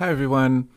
Hi, 0.00 0.08
everyone. 0.08 0.70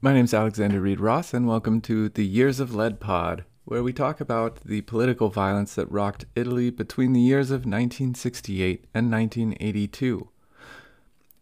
My 0.00 0.14
name 0.14 0.24
is 0.24 0.32
Alexander 0.32 0.80
Reed 0.80 1.00
Ross, 1.00 1.34
and 1.34 1.46
welcome 1.46 1.82
to 1.82 2.08
the 2.08 2.24
Years 2.24 2.60
of 2.60 2.74
Lead 2.74 2.98
Pod, 2.98 3.44
where 3.66 3.82
we 3.82 3.92
talk 3.92 4.22
about 4.22 4.64
the 4.64 4.80
political 4.80 5.28
violence 5.28 5.74
that 5.74 5.92
rocked 5.92 6.24
Italy 6.34 6.70
between 6.70 7.12
the 7.12 7.20
years 7.20 7.50
of 7.50 7.66
1968 7.66 8.86
and 8.94 9.12
1982. 9.12 10.30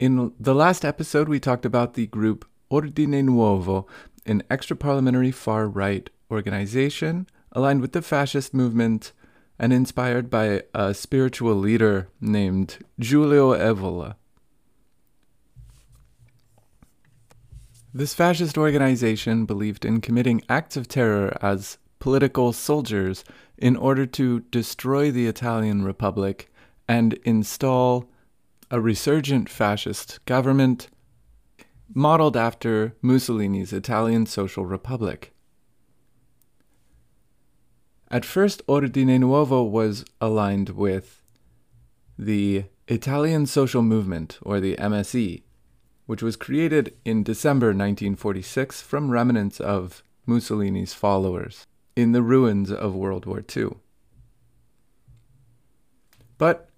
In 0.00 0.32
the 0.40 0.52
last 0.52 0.84
episode, 0.84 1.28
we 1.28 1.38
talked 1.38 1.64
about 1.64 1.94
the 1.94 2.08
group 2.08 2.44
Ordine 2.72 3.22
Nuovo, 3.22 3.86
an 4.26 4.42
extra 4.50 4.74
parliamentary 4.74 5.30
far 5.30 5.68
right 5.68 6.10
organization 6.28 7.28
aligned 7.52 7.82
with 7.82 7.92
the 7.92 8.02
fascist 8.02 8.52
movement 8.52 9.12
and 9.60 9.72
inspired 9.72 10.28
by 10.28 10.64
a 10.74 10.92
spiritual 10.92 11.54
leader 11.54 12.08
named 12.20 12.78
Giulio 12.98 13.54
Evola. 13.54 14.16
This 17.96 18.12
fascist 18.12 18.58
organization 18.58 19.46
believed 19.46 19.86
in 19.86 20.02
committing 20.02 20.42
acts 20.50 20.76
of 20.76 20.86
terror 20.86 21.34
as 21.40 21.78
political 21.98 22.52
soldiers 22.52 23.24
in 23.56 23.74
order 23.74 24.04
to 24.04 24.40
destroy 24.50 25.10
the 25.10 25.26
Italian 25.26 25.82
Republic 25.82 26.52
and 26.86 27.14
install 27.24 28.04
a 28.70 28.82
resurgent 28.82 29.48
fascist 29.48 30.22
government 30.26 30.88
modeled 31.94 32.36
after 32.36 32.94
Mussolini's 33.00 33.72
Italian 33.72 34.26
Social 34.26 34.66
Republic. 34.66 35.32
At 38.10 38.26
first, 38.26 38.60
Ordine 38.66 39.20
Nuovo 39.20 39.66
was 39.66 40.04
aligned 40.20 40.68
with 40.68 41.22
the 42.18 42.64
Italian 42.88 43.46
Social 43.46 43.80
Movement, 43.80 44.38
or 44.42 44.60
the 44.60 44.76
MSI, 44.76 45.44
which 46.06 46.22
was 46.22 46.36
created 46.36 46.94
in 47.04 47.22
December 47.22 47.68
1946 47.68 48.80
from 48.80 49.10
remnants 49.10 49.60
of 49.60 50.02
Mussolini's 50.26 50.94
followers 50.94 51.66
in 51.94 52.12
the 52.12 52.22
ruins 52.22 52.70
of 52.70 52.94
World 52.94 53.26
War 53.26 53.44
II. 53.56 53.70
But 56.38 56.68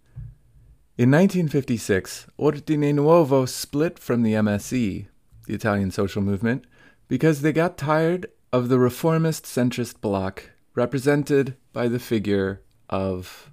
in 0.97 1.11
1956, 1.11 2.27
Ordine 2.39 2.95
Nuovo 2.95 3.49
split 3.49 3.99
from 3.99 4.23
the 4.23 4.34
MSI, 4.34 5.06
the 5.47 5.55
Italian 5.55 5.91
social 5.91 6.23
movement, 6.23 6.65
because 7.09 7.41
they 7.41 7.53
got 7.53 7.79
tired 7.79 8.27
of 8.53 8.69
the 8.69 8.79
reformist 8.79 9.45
centrist 9.45 10.01
bloc 10.01 10.51
represented 10.75 11.56
by 11.73 11.89
the 11.89 11.99
figure 11.99 12.62
of 12.89 13.51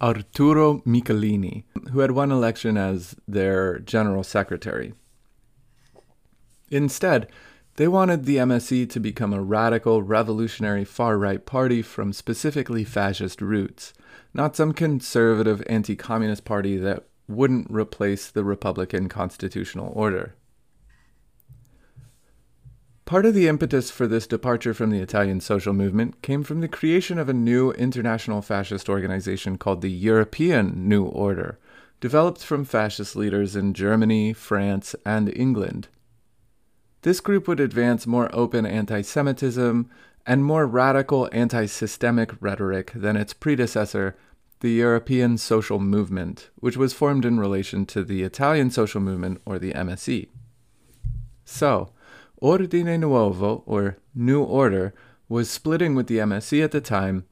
Arturo 0.00 0.78
Michelini, 0.80 1.64
who 1.92 2.00
had 2.00 2.10
won 2.10 2.32
election 2.32 2.76
as 2.76 3.14
their 3.28 3.78
general 3.78 4.24
secretary. 4.24 4.94
Instead, 6.72 7.28
they 7.76 7.86
wanted 7.86 8.24
the 8.24 8.38
MSI 8.38 8.88
to 8.88 8.98
become 8.98 9.34
a 9.34 9.42
radical, 9.42 10.02
revolutionary 10.02 10.86
far 10.86 11.18
right 11.18 11.44
party 11.44 11.82
from 11.82 12.14
specifically 12.14 12.82
fascist 12.82 13.42
roots, 13.42 13.92
not 14.32 14.56
some 14.56 14.72
conservative 14.72 15.62
anti 15.66 15.94
communist 15.94 16.46
party 16.46 16.78
that 16.78 17.04
wouldn't 17.28 17.70
replace 17.70 18.30
the 18.30 18.42
Republican 18.42 19.10
constitutional 19.10 19.92
order. 19.94 20.34
Part 23.04 23.26
of 23.26 23.34
the 23.34 23.48
impetus 23.48 23.90
for 23.90 24.06
this 24.06 24.26
departure 24.26 24.72
from 24.72 24.88
the 24.88 25.00
Italian 25.00 25.40
social 25.42 25.74
movement 25.74 26.22
came 26.22 26.42
from 26.42 26.62
the 26.62 26.68
creation 26.68 27.18
of 27.18 27.28
a 27.28 27.34
new 27.34 27.72
international 27.72 28.40
fascist 28.40 28.88
organization 28.88 29.58
called 29.58 29.82
the 29.82 29.90
European 29.90 30.88
New 30.88 31.04
Order, 31.04 31.58
developed 32.00 32.42
from 32.42 32.64
fascist 32.64 33.14
leaders 33.14 33.54
in 33.54 33.74
Germany, 33.74 34.32
France, 34.32 34.94
and 35.04 35.30
England. 35.36 35.88
This 37.02 37.20
group 37.20 37.48
would 37.48 37.58
advance 37.58 38.06
more 38.06 38.30
open 38.32 38.64
anti 38.64 39.02
Semitism 39.02 39.90
and 40.24 40.44
more 40.44 40.66
radical 40.66 41.28
anti 41.32 41.66
systemic 41.66 42.32
rhetoric 42.40 42.92
than 42.94 43.16
its 43.16 43.34
predecessor, 43.34 44.16
the 44.60 44.70
European 44.70 45.36
Social 45.36 45.80
Movement, 45.80 46.50
which 46.56 46.76
was 46.76 46.92
formed 46.92 47.24
in 47.24 47.40
relation 47.40 47.84
to 47.86 48.04
the 48.04 48.22
Italian 48.22 48.70
Social 48.70 49.00
Movement 49.00 49.40
or 49.44 49.58
the 49.58 49.72
MSI. 49.72 50.28
So, 51.44 51.92
Ordine 52.40 53.00
Nuovo, 53.00 53.64
or 53.66 53.98
New 54.14 54.42
Order, 54.44 54.94
was 55.28 55.50
splitting 55.50 55.96
with 55.96 56.06
the 56.06 56.18
MSI 56.18 56.62
at 56.62 56.70
the 56.70 56.80
time, 56.80 57.24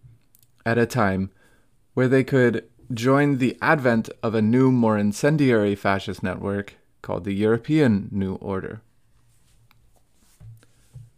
at 0.67 0.79
a 0.79 0.87
time 0.87 1.31
where 1.95 2.09
they 2.09 2.25
could 2.25 2.65
join 2.93 3.39
the 3.39 3.57
advent 3.63 4.11
of 4.21 4.35
a 4.35 4.43
new, 4.43 4.73
more 4.73 4.99
incendiary 4.99 5.77
fascist 5.77 6.25
network 6.25 6.75
called 7.03 7.23
the 7.23 7.35
European 7.35 8.09
New 8.11 8.35
Order. 8.35 8.83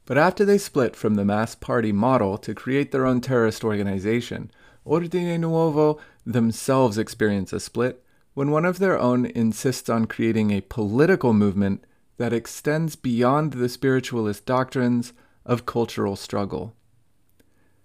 But 0.04 0.18
after 0.18 0.44
they 0.44 0.58
split 0.58 0.96
from 0.96 1.14
the 1.14 1.24
mass 1.24 1.54
party 1.54 1.92
model 1.92 2.36
to 2.38 2.54
create 2.54 2.90
their 2.90 3.06
own 3.06 3.20
terrorist 3.20 3.62
organization, 3.62 4.50
Ordine 4.84 5.38
Nuovo 5.38 5.98
themselves 6.26 6.98
experience 6.98 7.52
a 7.52 7.60
split 7.60 8.04
when 8.34 8.50
one 8.50 8.64
of 8.64 8.78
their 8.78 8.98
own 8.98 9.26
insists 9.26 9.88
on 9.88 10.06
creating 10.06 10.50
a 10.50 10.62
political 10.62 11.32
movement 11.32 11.84
that 12.16 12.32
extends 12.32 12.96
beyond 12.96 13.52
the 13.52 13.68
spiritualist 13.68 14.44
doctrines 14.44 15.12
of 15.46 15.66
cultural 15.66 16.16
struggle. 16.16 16.74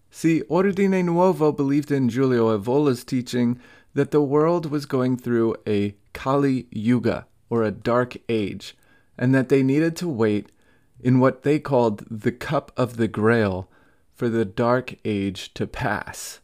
See, 0.10 0.42
Ordine 0.50 1.06
Nuovo 1.06 1.56
believed 1.56 1.92
in 1.92 2.10
Giulio 2.10 2.54
Evola's 2.54 3.04
teaching 3.04 3.60
that 3.94 4.12
the 4.12 4.22
world 4.22 4.72
was 4.72 4.86
going 4.86 5.18
through 5.18 5.56
a 5.68 5.96
Kali 6.14 6.68
Yuga, 6.72 7.28
or 7.50 7.64
a 7.64 7.72
dark 7.72 8.18
age, 8.28 8.76
and 9.18 9.34
that 9.36 9.50
they 9.50 9.64
needed 9.64 9.96
to 9.98 10.08
wait 10.08 10.52
in 11.00 11.20
what 11.20 11.44
they 11.44 11.60
called 11.60 12.04
the 12.10 12.32
cup 12.32 12.72
of 12.76 12.98
the 12.98 13.08
grail 13.08 13.70
for 14.14 14.30
the 14.30 14.46
dark 14.46 14.96
age 15.06 15.54
to 15.54 15.68
pass. 15.68 16.40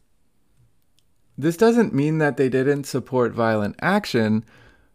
This 1.36 1.56
doesn't 1.56 1.92
mean 1.92 2.18
that 2.18 2.36
they 2.36 2.48
didn't 2.48 2.84
support 2.84 3.32
violent 3.32 3.76
action, 3.80 4.44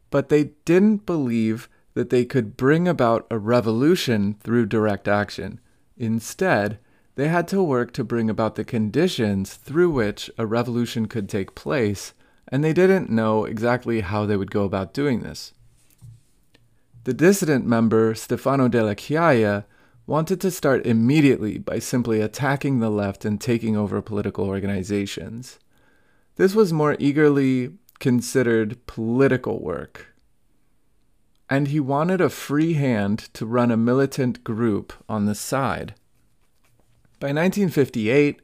but 0.10 0.30
they 0.30 0.52
didn't 0.66 1.06
believe 1.06 1.68
that 1.94 2.10
they 2.10 2.24
could 2.24 2.56
bring 2.56 2.88
about 2.88 3.28
a 3.30 3.38
revolution 3.38 4.36
through 4.40 4.66
direct 4.66 5.08
action. 5.08 5.60
Instead, 5.98 6.80
they 7.16 7.28
had 7.28 7.48
to 7.50 7.62
work 7.62 7.92
to 7.92 8.06
bring 8.06 8.30
about 8.30 8.56
the 8.56 8.64
conditions 8.64 9.56
through 9.56 9.90
which 9.90 10.32
a 10.38 10.46
revolution 10.46 11.08
could 11.08 11.28
take 11.28 11.56
place, 11.56 12.14
and 12.48 12.64
they 12.64 12.72
didn't 12.72 13.10
know 13.10 13.44
exactly 13.44 14.00
how 14.00 14.26
they 14.26 14.38
would 14.38 14.52
go 14.52 14.64
about 14.64 14.94
doing 14.94 15.20
this. 15.20 15.52
The 17.06 17.14
dissident 17.14 17.66
member, 17.66 18.14
Stefano 18.14 18.68
Delle 18.68 18.96
Chiaie, 18.96 19.64
wanted 20.06 20.42
to 20.42 20.52
start 20.52 20.86
immediately 20.86 21.58
by 21.58 21.80
simply 21.80 22.20
attacking 22.20 22.80
the 22.80 22.90
left 22.90 23.24
and 23.26 23.40
taking 23.40 23.78
over 23.78 24.02
political 24.02 24.46
organizations. 24.46 25.60
This 26.36 26.56
was 26.56 26.74
more 26.74 26.98
eagerly 27.00 27.74
considered 28.00 28.86
political 28.86 29.62
work. 29.62 30.16
And 31.50 31.68
he 31.68 31.80
wanted 31.80 32.22
a 32.22 32.30
free 32.30 32.74
hand 32.74 33.20
to 33.34 33.46
run 33.46 33.72
a 33.72 33.78
militant 33.78 34.44
group 34.44 34.94
on 35.08 35.26
the 35.26 35.36
side. 35.36 35.96
By 37.20 37.28
1958, 37.28 38.42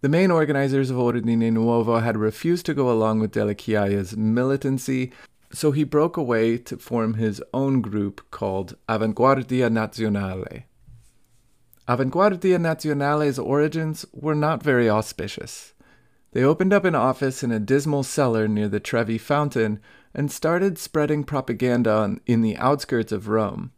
the 0.00 0.08
main 0.08 0.30
organizers 0.30 0.90
of 0.90 0.96
Ordine 0.96 1.52
Nuovo 1.52 2.02
had 2.02 2.16
refused 2.16 2.66
to 2.66 2.74
go 2.74 2.90
along 2.90 3.20
with 3.20 3.32
Della 3.32 3.54
Chiaia's 3.54 4.16
militancy 4.16 5.12
so 5.52 5.70
he 5.72 5.84
broke 5.84 6.16
away 6.16 6.58
to 6.58 6.76
form 6.76 7.14
his 7.14 7.42
own 7.54 7.80
group 7.80 8.30
called 8.30 8.76
Avanguardia 8.88 9.70
Nazionale. 9.70 10.64
Avanguardia 11.88 12.58
Nazionale's 12.58 13.38
origins 13.38 14.04
were 14.12 14.34
not 14.34 14.62
very 14.62 14.90
auspicious. 14.90 15.72
They 16.32 16.42
opened 16.42 16.72
up 16.72 16.84
an 16.84 16.94
office 16.94 17.42
in 17.42 17.52
a 17.52 17.60
dismal 17.60 18.02
cellar 18.02 18.48
near 18.48 18.68
the 18.68 18.80
Trevi 18.80 19.18
Fountain 19.18 19.80
and 20.12 20.30
started 20.30 20.78
spreading 20.78 21.24
propaganda 21.24 22.16
in 22.26 22.42
the 22.42 22.56
outskirts 22.56 23.12
of 23.12 23.28
Rome. 23.28 23.72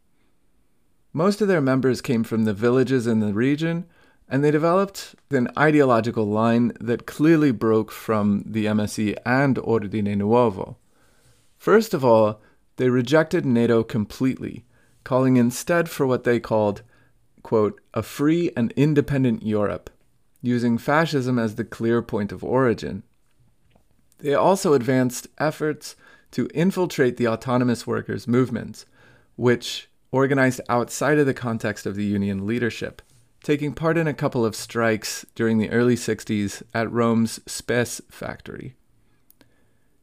Most 1.13 1.41
of 1.41 1.47
their 1.47 1.61
members 1.61 2.01
came 2.01 2.23
from 2.23 2.45
the 2.45 2.53
villages 2.53 3.07
in 3.07 3.19
the 3.19 3.33
region, 3.33 3.85
and 4.27 4.43
they 4.43 4.51
developed 4.51 5.15
an 5.31 5.49
ideological 5.57 6.25
line 6.27 6.71
that 6.79 7.05
clearly 7.05 7.51
broke 7.51 7.91
from 7.91 8.43
the 8.45 8.65
MSI 8.65 9.15
and 9.25 9.57
Ordine 9.57 10.15
Nuovo. 10.17 10.75
First 11.59 11.93
of 11.93 12.05
all, 12.05 12.41
they 12.77 12.89
rejected 12.89 13.45
NATO 13.45 13.83
completely, 13.83 14.65
calling 15.03 15.35
instead 15.35 15.89
for 15.89 16.07
what 16.07 16.23
they 16.23 16.39
called, 16.39 16.81
quote, 17.43 17.81
a 17.93 18.01
free 18.01 18.51
and 18.55 18.71
independent 18.77 19.43
Europe, 19.43 19.89
using 20.41 20.77
fascism 20.77 21.37
as 21.37 21.55
the 21.55 21.65
clear 21.65 22.01
point 22.01 22.31
of 22.31 22.45
origin. 22.45 23.03
They 24.19 24.33
also 24.33 24.71
advanced 24.73 25.27
efforts 25.37 25.97
to 26.31 26.49
infiltrate 26.53 27.17
the 27.17 27.27
autonomous 27.27 27.85
workers' 27.85 28.27
movements, 28.27 28.85
which 29.35 29.89
organized 30.11 30.61
outside 30.69 31.19
of 31.19 31.25
the 31.25 31.33
context 31.33 31.85
of 31.85 31.95
the 31.95 32.05
Union 32.05 32.47
leadership, 32.47 33.01
taking 33.43 33.73
part 33.73 33.97
in 33.97 34.07
a 34.07 34.13
couple 34.13 34.45
of 34.45 34.55
strikes 34.55 35.25
during 35.35 35.57
the 35.57 35.69
early 35.71 35.95
60s 35.95 36.63
at 36.73 36.89
Rome's 36.89 37.41
Spes 37.45 38.01
factory. 38.09 38.75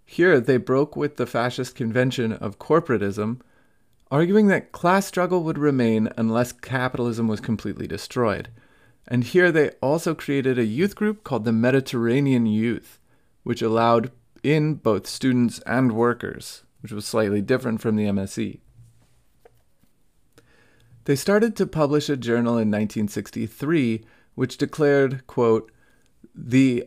Here, 0.07 0.41
they 0.41 0.57
broke 0.57 0.97
with 0.97 1.17
the 1.17 1.27
fascist 1.27 1.75
convention 1.75 2.33
of 2.33 2.61
corporatism, 2.61 3.41
arguing 4.11 4.47
that 4.47 4.71
class 4.71 5.05
struggle 5.05 5.43
would 5.43 5.59
remain 5.59 6.09
unless 6.17 6.53
capitalism 6.53 7.27
was 7.27 7.41
completely 7.41 7.89
destroyed. 7.89 8.49
And 9.09 9.25
here 9.25 9.51
they 9.51 9.71
also 9.83 10.15
created 10.15 10.59
a 10.59 10.65
youth 10.65 10.95
group 10.95 11.25
called 11.25 11.45
the 11.45 11.53
Mediterranean 11.53 12.47
Youth, 12.47 13.01
which 13.43 13.63
allowed 13.63 14.13
in 14.43 14.75
both 14.75 15.09
students 15.09 15.59
and 15.67 15.93
workers, 15.93 16.63
which 16.81 16.93
was 16.93 17.05
slightly 17.05 17.43
different 17.43 17.81
from 17.81 17.97
the 17.97 18.07
MSI. 18.07 18.61
They 21.05 21.17
started 21.17 21.57
to 21.57 21.67
publish 21.67 22.09
a 22.09 22.17
journal 22.17 22.55
in 22.55 22.71
1963 22.71 24.05
which 24.35 24.59
declared, 24.59 25.27
quote, 25.27 25.73
the 26.35 26.87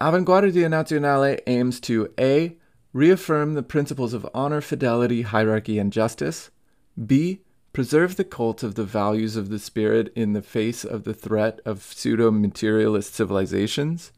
Avanguardia 0.00 0.66
Nazionale 0.66 1.40
aims 1.46 1.78
to 1.80 2.10
A. 2.18 2.56
Reaffirm 2.94 3.52
the 3.54 3.62
principles 3.62 4.14
of 4.14 4.26
honor, 4.32 4.62
fidelity, 4.62 5.22
hierarchy, 5.22 5.78
and 5.78 5.92
justice. 5.92 6.50
B. 7.06 7.42
Preserve 7.72 8.16
the 8.16 8.24
cult 8.24 8.62
of 8.62 8.74
the 8.76 8.84
values 8.84 9.36
of 9.36 9.50
the 9.50 9.58
spirit 9.58 10.10
in 10.16 10.32
the 10.32 10.42
face 10.42 10.84
of 10.84 11.04
the 11.04 11.14
threat 11.14 11.60
of 11.64 11.82
pseudo 11.82 12.30
materialist 12.30 13.14
civilizations. 13.14 14.10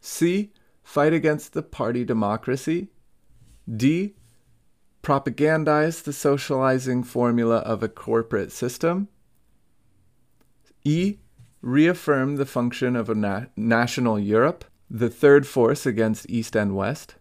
C. 0.00 0.50
Fight 0.82 1.12
against 1.12 1.52
the 1.52 1.62
party 1.62 2.04
democracy. 2.04 2.88
D. 3.70 4.14
Propagandize 5.02 6.02
the 6.02 6.12
socializing 6.12 7.04
formula 7.04 7.58
of 7.58 7.82
a 7.82 7.88
corporate 7.88 8.50
system. 8.50 9.08
E. 10.84 11.18
Reaffirm 11.60 12.36
the 12.36 12.46
function 12.46 12.96
of 12.96 13.08
a 13.08 13.14
na- 13.14 13.44
national 13.56 14.18
Europe, 14.18 14.64
the 14.94 15.08
third 15.08 15.46
force 15.46 15.86
against 15.86 16.28
East 16.28 16.54
and 16.54 16.76
West. 16.76 17.14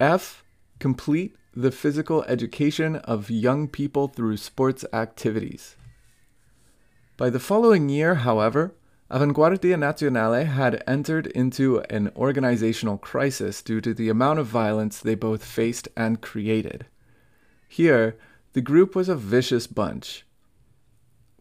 F. 0.00 0.42
Complete 0.78 1.36
the 1.54 1.70
physical 1.70 2.24
education 2.24 2.96
of 2.96 3.30
young 3.30 3.68
people 3.68 4.08
through 4.08 4.38
sports 4.38 4.86
activities. 4.94 5.76
By 7.18 7.28
the 7.28 7.38
following 7.38 7.90
year, 7.90 8.14
however, 8.14 8.74
Avanguardia 9.10 9.76
Nazionale 9.76 10.46
had 10.46 10.82
entered 10.86 11.26
into 11.28 11.80
an 11.90 12.10
organizational 12.16 12.96
crisis 12.96 13.60
due 13.60 13.82
to 13.82 13.92
the 13.92 14.08
amount 14.08 14.38
of 14.38 14.46
violence 14.46 14.98
they 14.98 15.14
both 15.14 15.44
faced 15.44 15.88
and 15.94 16.22
created. 16.22 16.86
Here, 17.68 18.16
the 18.54 18.62
group 18.62 18.96
was 18.96 19.10
a 19.10 19.14
vicious 19.14 19.66
bunch, 19.66 20.24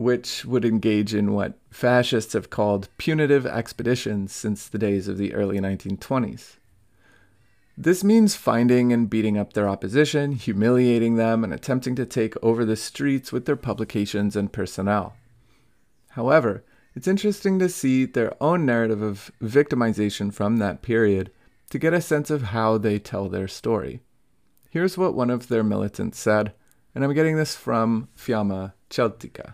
which 0.04 0.44
would 0.44 0.66
engage 0.66 1.14
in 1.16 1.32
what 1.32 1.58
fascists 1.72 2.34
have 2.34 2.50
called 2.50 2.90
punitive 2.98 3.46
expeditions 3.46 4.34
since 4.34 4.68
the 4.68 4.78
days 4.78 5.08
of 5.08 5.18
the 5.18 5.34
early 5.34 5.60
1920s. 5.60 6.58
This 7.78 8.04
means 8.04 8.36
finding 8.36 8.92
and 8.92 9.10
beating 9.10 9.38
up 9.38 9.54
their 9.54 9.70
opposition, 9.70 10.34
humiliating 10.34 11.16
them, 11.16 11.42
and 11.44 11.54
attempting 11.54 11.96
to 11.96 12.06
take 12.06 12.36
over 12.44 12.66
the 12.66 12.76
streets 12.76 13.32
with 13.32 13.46
their 13.46 13.56
publications 13.56 14.36
and 14.36 14.52
personnel. 14.52 15.16
However, 16.10 16.66
it's 16.94 17.08
interesting 17.08 17.58
to 17.60 17.70
see 17.70 18.04
their 18.04 18.34
own 18.44 18.66
narrative 18.66 19.02
of 19.02 19.32
victimization 19.42 20.34
from 20.34 20.58
that 20.58 20.82
period 20.82 21.32
to 21.70 21.80
get 21.80 21.94
a 21.94 22.02
sense 22.02 22.30
of 22.30 22.44
how 22.44 22.78
they 22.78 23.00
tell 23.00 23.30
their 23.30 23.48
story. 23.48 24.02
Here's 24.70 24.98
what 24.98 25.16
one 25.16 25.30
of 25.30 25.48
their 25.48 25.64
militants 25.64 26.20
said, 26.20 26.54
and 26.94 27.06
I'm 27.06 27.14
getting 27.14 27.38
this 27.38 27.56
from 27.56 28.10
Fiamma 28.18 28.74
Celtica. 28.90 29.54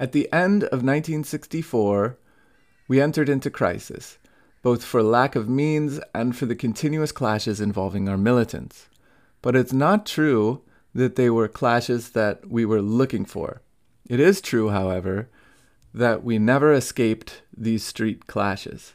At 0.00 0.12
the 0.12 0.32
end 0.32 0.64
of 0.64 0.82
1964, 0.82 2.16
we 2.88 3.02
entered 3.02 3.28
into 3.28 3.50
crisis, 3.50 4.16
both 4.62 4.82
for 4.82 5.02
lack 5.02 5.36
of 5.36 5.46
means 5.46 6.00
and 6.14 6.34
for 6.34 6.46
the 6.46 6.56
continuous 6.56 7.12
clashes 7.12 7.60
involving 7.60 8.08
our 8.08 8.16
militants. 8.16 8.88
But 9.42 9.54
it's 9.54 9.74
not 9.74 10.06
true 10.06 10.62
that 10.94 11.16
they 11.16 11.28
were 11.28 11.48
clashes 11.48 12.12
that 12.12 12.48
we 12.48 12.64
were 12.64 12.80
looking 12.80 13.26
for. 13.26 13.60
It 14.08 14.20
is 14.20 14.40
true, 14.40 14.70
however, 14.70 15.28
that 15.92 16.24
we 16.24 16.38
never 16.38 16.72
escaped 16.72 17.42
these 17.54 17.84
street 17.84 18.26
clashes. 18.26 18.94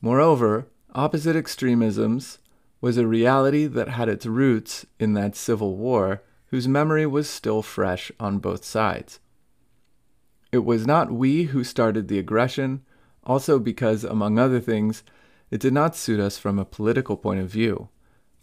Moreover, 0.00 0.68
opposite 0.94 1.34
extremisms 1.34 2.38
was 2.80 2.96
a 2.96 3.08
reality 3.08 3.66
that 3.66 3.88
had 3.88 4.08
its 4.08 4.24
roots 4.24 4.86
in 5.00 5.14
that 5.14 5.34
civil 5.34 5.76
war 5.76 6.22
whose 6.50 6.68
memory 6.68 7.06
was 7.06 7.28
still 7.28 7.60
fresh 7.60 8.12
on 8.20 8.38
both 8.38 8.64
sides. 8.64 9.18
It 10.50 10.64
was 10.64 10.86
not 10.86 11.12
we 11.12 11.44
who 11.44 11.62
started 11.62 12.08
the 12.08 12.18
aggression, 12.18 12.82
also 13.24 13.58
because, 13.58 14.04
among 14.04 14.38
other 14.38 14.60
things, 14.60 15.02
it 15.50 15.60
did 15.60 15.72
not 15.72 15.96
suit 15.96 16.20
us 16.20 16.38
from 16.38 16.58
a 16.58 16.64
political 16.64 17.16
point 17.16 17.40
of 17.40 17.50
view. 17.50 17.88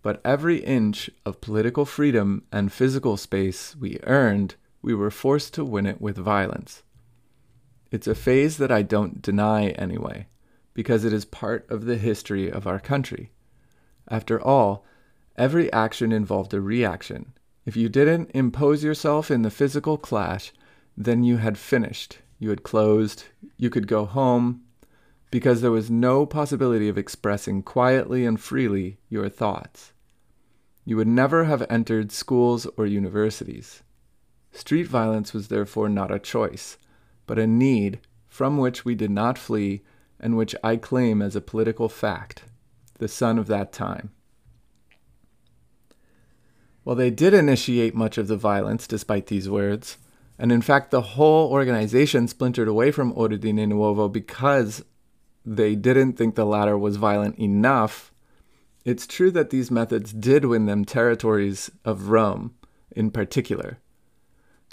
But 0.04 0.22
every 0.24 0.58
inch 0.58 1.10
of 1.26 1.42
political 1.42 1.84
freedom 1.84 2.44
and 2.52 2.72
physical 2.72 3.18
space 3.18 3.76
we 3.76 4.00
earned, 4.04 4.56
we 4.84 4.94
were 4.94 5.10
forced 5.10 5.56
to 5.56 5.66
win 5.66 5.88
it 5.88 6.00
with 6.00 6.18
violence. 6.18 6.84
It's 7.90 8.08
a 8.08 8.14
phase 8.14 8.58
that 8.58 8.72
I 8.72 8.84
don't 8.84 9.22
deny 9.22 9.70
anyway, 9.70 10.28
because 10.76 11.06
it 11.06 11.14
is 11.14 11.26
part 11.26 11.66
of 11.72 11.86
the 11.86 11.98
history 11.98 12.52
of 12.52 12.68
our 12.68 12.80
country. 12.80 13.32
After 14.08 14.40
all, 14.40 14.86
every 15.36 15.74
action 15.74 16.12
involved 16.12 16.54
a 16.54 16.62
reaction. 16.62 17.34
If 17.66 17.76
you 17.76 17.90
didn't 17.90 18.30
impose 18.36 18.84
yourself 18.84 19.32
in 19.32 19.42
the 19.42 19.50
physical 19.50 19.98
clash, 19.98 20.54
then 20.98 21.24
you 21.24 21.38
had 21.38 21.58
finished, 21.58 22.20
you 22.40 22.50
had 22.50 22.64
closed, 22.64 23.26
you 23.58 23.70
could 23.70 23.88
go 23.88 24.06
home, 24.06 24.62
because 25.32 25.62
there 25.62 25.72
was 25.72 25.90
no 25.92 26.26
possibility 26.26 26.88
of 26.88 26.98
expressing 26.98 27.62
quietly 27.62 28.26
and 28.26 28.40
freely 28.40 28.98
your 29.10 29.28
thoughts. 29.28 29.92
You 30.86 30.98
would 30.98 31.08
never 31.08 31.46
have 31.46 31.66
entered 31.70 32.12
schools 32.12 32.68
or 32.78 32.86
universities. 32.86 33.82
Street 34.52 34.88
violence 34.88 35.34
was 35.34 35.48
therefore 35.48 35.90
not 35.90 36.12
a 36.12 36.20
choice, 36.20 36.78
but 37.26 37.40
a 37.40 37.48
need 37.48 38.00
from 38.30 38.58
which 38.58 38.86
we 38.86 38.96
did 38.96 39.12
not 39.12 39.38
flee 39.38 39.82
and 40.20 40.38
which 40.38 40.56
I 40.64 40.78
claim 40.78 41.22
as 41.22 41.36
a 41.36 41.42
political 41.42 41.90
fact, 41.90 42.44
the 43.00 43.08
son 43.08 43.38
of 43.38 43.48
that 43.48 43.74
time. 43.74 44.12
Well, 46.86 46.96
they 46.96 47.10
did 47.10 47.34
initiate 47.34 47.96
much 47.96 48.18
of 48.18 48.28
the 48.28 48.38
violence 48.38 48.88
despite 48.88 49.28
these 49.28 49.50
words, 49.50 49.98
and 50.38 50.52
in 50.52 50.62
fact, 50.62 50.92
the 50.92 51.02
whole 51.02 51.52
organization 51.52 52.28
splintered 52.28 52.68
away 52.68 52.92
from 52.92 53.14
Ordine 53.14 53.68
Nuovo 53.68 54.12
because 54.12 54.84
they 55.46 55.76
didn't 55.76 56.14
think 56.14 56.36
the 56.36 56.46
latter 56.46 56.78
was 56.78 56.98
violent 56.98 57.38
enough. 57.38 58.12
It's 58.84 59.08
true 59.08 59.32
that 59.32 59.50
these 59.50 59.72
methods 59.72 60.12
did 60.12 60.46
win 60.46 60.66
them 60.66 60.86
territories 60.86 61.72
of 61.84 62.10
Rome 62.10 62.56
in 62.96 63.12
particular. 63.12 63.80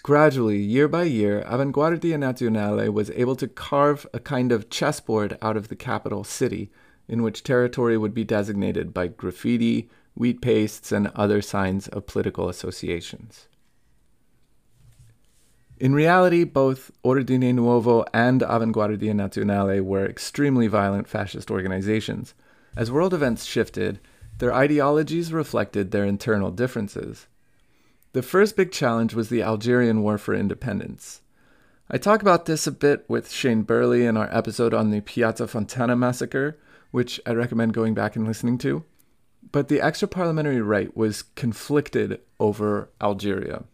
Gradually, 0.03 0.59
year 0.59 0.89
by 0.89 1.05
year, 1.05 1.45
Avanguardia 1.47 2.19
Nazionale 2.19 2.93
was 2.93 3.11
able 3.11 3.37
to 3.37 3.47
carve 3.47 4.07
a 4.13 4.19
kind 4.19 4.51
of 4.51 4.69
chessboard 4.69 5.39
out 5.41 5.57
of 5.57 5.69
the 5.69 5.77
capital 5.77 6.25
city, 6.25 6.73
in 7.07 7.23
which 7.23 7.45
territory 7.45 7.97
would 7.97 8.15
be 8.15 8.25
designated 8.25 8.93
by 8.93 9.07
graffiti, 9.07 9.89
wheat 10.15 10.41
pastes, 10.41 10.91
and 10.91 11.07
other 11.15 11.41
signs 11.41 11.87
of 11.89 12.07
political 12.07 12.49
associations. 12.49 13.47
In 15.83 15.97
reality, 15.97 16.45
both 16.45 16.93
Ordine 17.05 17.55
Nuovo 17.55 18.05
and 18.15 18.41
Avanguardia 18.41 19.13
Nazionale 19.13 19.81
were 19.81 20.07
extremely 20.07 20.69
violent 20.69 21.09
fascist 21.09 21.51
organizations. 21.51 22.35
As 22.77 22.93
world 22.93 23.13
events 23.13 23.45
shifted, 23.45 23.99
their 24.39 24.55
ideologies 24.55 25.33
reflected 25.33 25.91
their 25.91 26.05
internal 26.05 26.53
differences. 26.53 27.27
The 28.13 28.23
first 28.23 28.55
big 28.55 28.71
challenge 28.71 29.13
was 29.15 29.29
the 29.29 29.43
Algerian 29.43 30.05
War 30.05 30.19
for 30.19 30.35
Independence. 30.35 31.21
I 31.91 31.99
talk 31.99 32.23
about 32.23 32.47
this 32.47 32.69
a 32.69 32.71
bit 32.71 33.05
with 33.09 33.33
Shane 33.33 33.63
Burley 33.63 34.07
in 34.07 34.17
our 34.17 34.33
episode 34.33 34.73
on 34.73 34.91
the 34.91 35.01
Piazza 35.01 35.49
Fontana 35.49 35.97
massacre, 35.97 36.61
which 36.93 37.21
I 37.27 37.33
recommend 37.33 37.75
going 37.75 37.95
back 37.95 38.15
and 38.15 38.25
listening 38.25 38.57
to. 38.59 38.85
But 39.51 39.67
the 39.67 39.81
extra 39.81 40.07
parliamentary 40.07 40.61
right 40.61 40.97
was 40.97 41.23
conflicted 41.35 42.21
over 42.39 42.89
Algeria. 43.01 43.65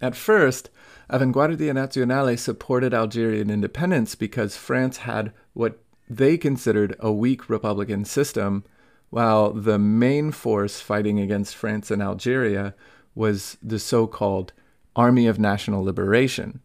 At 0.00 0.14
first, 0.14 0.70
Avanguardia 1.10 1.72
Nazionale 1.72 2.38
supported 2.38 2.92
Algerian 2.92 3.50
independence 3.50 4.14
because 4.14 4.56
France 4.56 4.98
had 4.98 5.32
what 5.52 5.78
they 6.08 6.36
considered 6.36 6.96
a 7.00 7.12
weak 7.12 7.48
republican 7.48 8.04
system, 8.04 8.64
while 9.10 9.52
the 9.52 9.78
main 9.78 10.32
force 10.32 10.80
fighting 10.80 11.18
against 11.18 11.56
France 11.56 11.90
and 11.90 12.02
Algeria 12.02 12.74
was 13.14 13.56
the 13.62 13.78
so 13.78 14.06
called 14.06 14.52
Army 14.94 15.26
of 15.26 15.38
National 15.38 15.82
Liberation. 15.82 16.60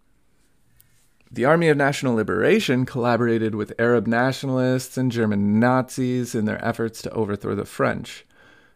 The 1.32 1.46
Army 1.46 1.70
of 1.70 1.78
National 1.78 2.16
Liberation 2.16 2.86
collaborated 2.86 3.56
with 3.56 3.74
Arab 3.80 4.06
nationalists 4.06 4.98
and 4.98 5.12
German 5.12 5.60
Nazis 5.60 6.36
in 6.36 6.44
their 6.46 6.64
efforts 6.64 7.02
to 7.04 7.12
overthrow 7.12 7.56
the 7.56 7.64
French, 7.64 8.26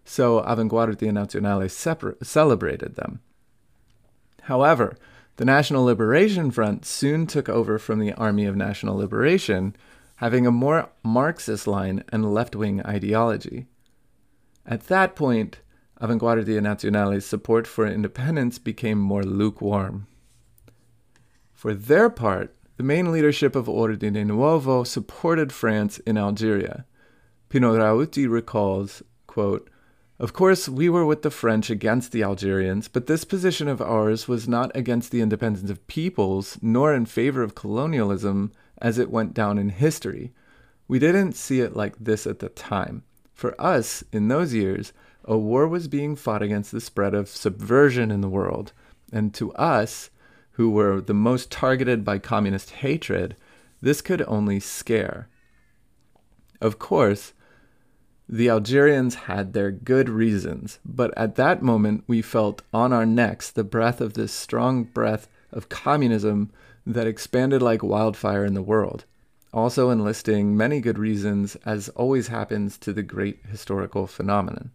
so 0.06 0.42
Avanguardia 0.42 1.12
Nazionale 1.12 1.70
separ- 1.70 2.18
celebrated 2.24 2.96
them. 2.96 3.20
However, 4.46 4.96
the 5.38 5.46
National 5.46 5.84
Liberation 5.84 6.52
Front 6.52 6.86
soon 6.86 7.26
took 7.26 7.50
over 7.50 7.80
from 7.80 7.98
the 8.00 8.14
Army 8.14 8.46
of 8.46 8.56
National 8.56 8.96
Liberation, 8.96 9.76
having 10.18 10.46
a 10.46 10.52
more 10.52 10.90
Marxist 11.04 11.66
line 11.66 12.04
and 12.10 12.32
left 12.32 12.56
wing 12.56 12.80
ideology. 12.86 13.66
At 14.64 14.88
that 14.88 15.16
point, 15.16 15.62
Avanguardia 16.00 16.62
Nazionale's 16.62 17.26
support 17.26 17.66
for 17.66 17.88
independence 17.88 18.60
became 18.60 19.00
more 19.00 19.24
lukewarm. 19.24 20.06
For 21.52 21.74
their 21.74 22.12
part, 22.12 22.56
the 22.78 22.84
main 22.84 23.12
leadership 23.12 23.56
of 23.56 23.66
Ordine 23.66 24.28
Nuovo 24.28 24.86
supported 24.86 25.52
France 25.52 25.98
in 26.00 26.20
Algeria. 26.20 26.86
Pino 27.50 27.76
Rauti 27.76 28.30
recalls, 28.30 29.02
quote, 29.26 29.72
of 30.18 30.32
course, 30.32 30.70
we 30.70 30.88
were 30.88 31.06
with 31.06 31.24
the 31.24 31.32
French 31.32 31.70
against 31.70 32.12
the 32.12 32.24
Algerians, 32.24 32.88
but 32.88 33.08
this 33.08 33.26
position 33.26 33.68
of 33.68 33.82
ours 33.82 34.28
was 34.28 34.48
not 34.48 34.72
against 34.76 35.12
the 35.12 35.22
independence 35.22 35.70
of 35.70 35.86
peoples, 35.88 36.58
nor 36.62 36.94
in 36.94 37.06
favor 37.06 37.44
of 37.44 37.56
colonialism 37.56 38.52
as 38.82 38.98
it 38.98 39.12
went 39.12 39.34
down 39.34 39.58
in 39.58 39.70
history. 39.70 40.32
We 40.88 41.00
didn't 41.00 41.34
see 41.34 41.60
it 41.60 41.76
like 41.76 41.96
this 42.00 42.26
at 42.26 42.40
the 42.40 42.50
time. 42.50 43.04
For 43.34 43.60
us, 43.60 44.04
in 44.14 44.30
those 44.30 44.54
years, 44.54 44.94
a 45.26 45.38
war 45.38 45.68
was 45.68 45.88
being 45.88 46.16
fought 46.16 46.42
against 46.42 46.72
the 46.72 46.80
spread 46.80 47.14
of 47.14 47.28
subversion 47.28 48.12
in 48.12 48.22
the 48.22 48.30
world. 48.30 48.72
And 49.12 49.34
to 49.34 49.52
us, 49.54 50.10
who 50.52 50.70
were 50.70 51.02
the 51.02 51.14
most 51.14 51.52
targeted 51.52 52.06
by 52.06 52.20
communist 52.20 52.70
hatred, 52.72 53.36
this 53.82 54.02
could 54.02 54.24
only 54.28 54.62
scare. 54.62 55.28
Of 56.62 56.80
course, 56.80 57.34
the 58.28 58.50
Algerians 58.50 59.16
had 59.16 59.54
their 59.54 59.72
good 59.72 60.10
reasons, 60.10 60.80
but 60.84 61.16
at 61.16 61.36
that 61.36 61.62
moment 61.62 62.04
we 62.08 62.22
felt 62.22 62.64
on 62.74 62.92
our 62.92 63.06
necks 63.06 63.52
the 63.52 63.64
breath 63.64 64.02
of 64.02 64.14
this 64.14 64.34
strong 64.34 64.84
breath 64.84 65.28
of 65.52 65.70
communism 65.70 66.52
that 66.86 67.08
expanded 67.08 67.62
like 67.62 67.84
wildfire 67.84 68.44
in 68.44 68.56
the 68.56 68.62
world, 68.62 69.06
also 69.54 69.90
enlisting 69.90 70.58
many 70.58 70.82
good 70.82 70.98
reasons, 70.98 71.56
as 71.66 71.90
always 71.90 72.28
happens 72.28 72.78
to 72.80 72.92
the 72.92 73.04
great 73.04 73.40
historical 73.50 74.08
phenomenon. 74.08 74.72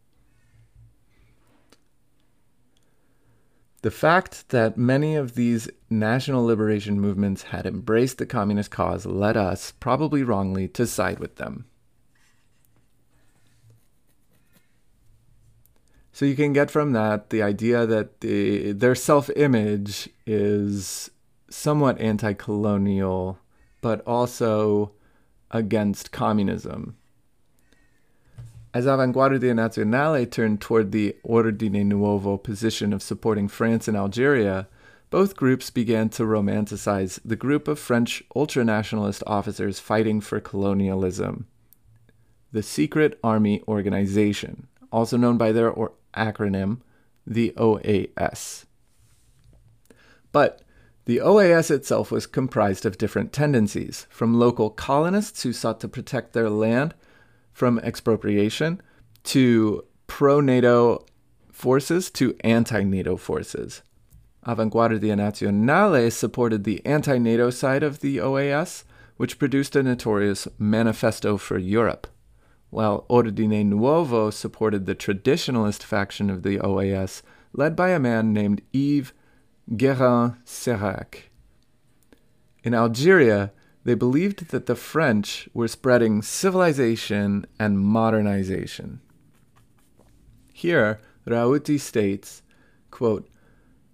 The 3.82 3.90
fact 3.90 4.50
that 4.50 4.76
many 4.76 5.16
of 5.16 5.34
these 5.34 5.68
national 5.88 6.44
liberation 6.44 7.00
movements 7.00 7.44
had 7.44 7.66
embraced 7.66 8.18
the 8.18 8.26
communist 8.26 8.70
cause 8.70 9.06
led 9.06 9.38
us, 9.38 9.72
probably 9.80 10.22
wrongly, 10.22 10.68
to 10.68 10.86
side 10.86 11.18
with 11.18 11.36
them. 11.36 11.64
So 16.20 16.26
you 16.26 16.36
can 16.36 16.52
get 16.52 16.70
from 16.70 16.92
that 16.92 17.30
the 17.30 17.42
idea 17.42 17.86
that 17.86 18.20
the, 18.20 18.72
their 18.72 18.94
self 18.94 19.30
image 19.36 20.10
is 20.26 21.10
somewhat 21.48 21.98
anti 21.98 22.34
colonial, 22.34 23.38
but 23.80 24.06
also 24.06 24.92
against 25.50 26.12
communism. 26.12 26.94
As 28.74 28.84
Avanguardia 28.84 29.54
Nazionale 29.54 30.30
turned 30.30 30.60
toward 30.60 30.92
the 30.92 31.16
Ordine 31.26 31.86
Nuovo 31.86 32.36
position 32.36 32.92
of 32.92 33.02
supporting 33.02 33.48
France 33.48 33.88
and 33.88 33.96
Algeria, 33.96 34.68
both 35.08 35.36
groups 35.36 35.70
began 35.70 36.10
to 36.10 36.24
romanticize 36.24 37.18
the 37.24 37.34
group 37.34 37.66
of 37.66 37.78
French 37.78 38.22
ultranationalist 38.36 39.22
officers 39.26 39.80
fighting 39.80 40.20
for 40.20 40.38
colonialism, 40.38 41.46
the 42.52 42.62
Secret 42.62 43.18
Army 43.24 43.62
Organization, 43.66 44.66
also 44.92 45.16
known 45.16 45.38
by 45.38 45.50
their 45.50 45.70
or- 45.70 45.92
acronym, 46.14 46.80
the 47.26 47.52
OAS. 47.56 48.64
But 50.32 50.62
the 51.06 51.18
OAS 51.18 51.70
itself 51.70 52.10
was 52.10 52.26
comprised 52.26 52.86
of 52.86 52.98
different 52.98 53.32
tendencies, 53.32 54.06
from 54.10 54.38
local 54.38 54.70
colonists 54.70 55.42
who 55.42 55.52
sought 55.52 55.80
to 55.80 55.88
protect 55.88 56.32
their 56.32 56.50
land 56.50 56.94
from 57.52 57.78
expropriation, 57.80 58.80
to 59.24 59.84
pro 60.06 60.40
NATO 60.40 61.04
forces, 61.50 62.10
to 62.12 62.36
anti 62.40 62.84
NATO 62.84 63.16
forces. 63.16 63.82
Avanguardia 64.46 65.16
Nazionale 65.16 66.10
supported 66.12 66.64
the 66.64 66.84
anti 66.86 67.18
NATO 67.18 67.50
side 67.50 67.82
of 67.82 68.00
the 68.00 68.18
OAS, 68.18 68.84
which 69.16 69.38
produced 69.38 69.76
a 69.76 69.82
notorious 69.82 70.48
Manifesto 70.58 71.36
for 71.36 71.58
Europe 71.58 72.06
while 72.70 73.04
Ordine 73.10 73.66
Nuovo 73.66 74.32
supported 74.32 74.86
the 74.86 74.94
traditionalist 74.94 75.82
faction 75.82 76.30
of 76.30 76.42
the 76.42 76.58
OAS, 76.58 77.22
led 77.52 77.76
by 77.76 77.90
a 77.90 77.98
man 77.98 78.32
named 78.32 78.62
Yves 78.72 79.12
Guérin-Sérac. 79.72 81.24
In 82.62 82.74
Algeria, 82.74 83.52
they 83.84 83.94
believed 83.94 84.50
that 84.50 84.66
the 84.66 84.76
French 84.76 85.48
were 85.54 85.68
spreading 85.68 86.22
civilization 86.22 87.46
and 87.58 87.80
modernization. 87.80 89.00
Here, 90.52 91.00
Rauti 91.26 91.80
states, 91.80 92.42
quote, 92.90 93.28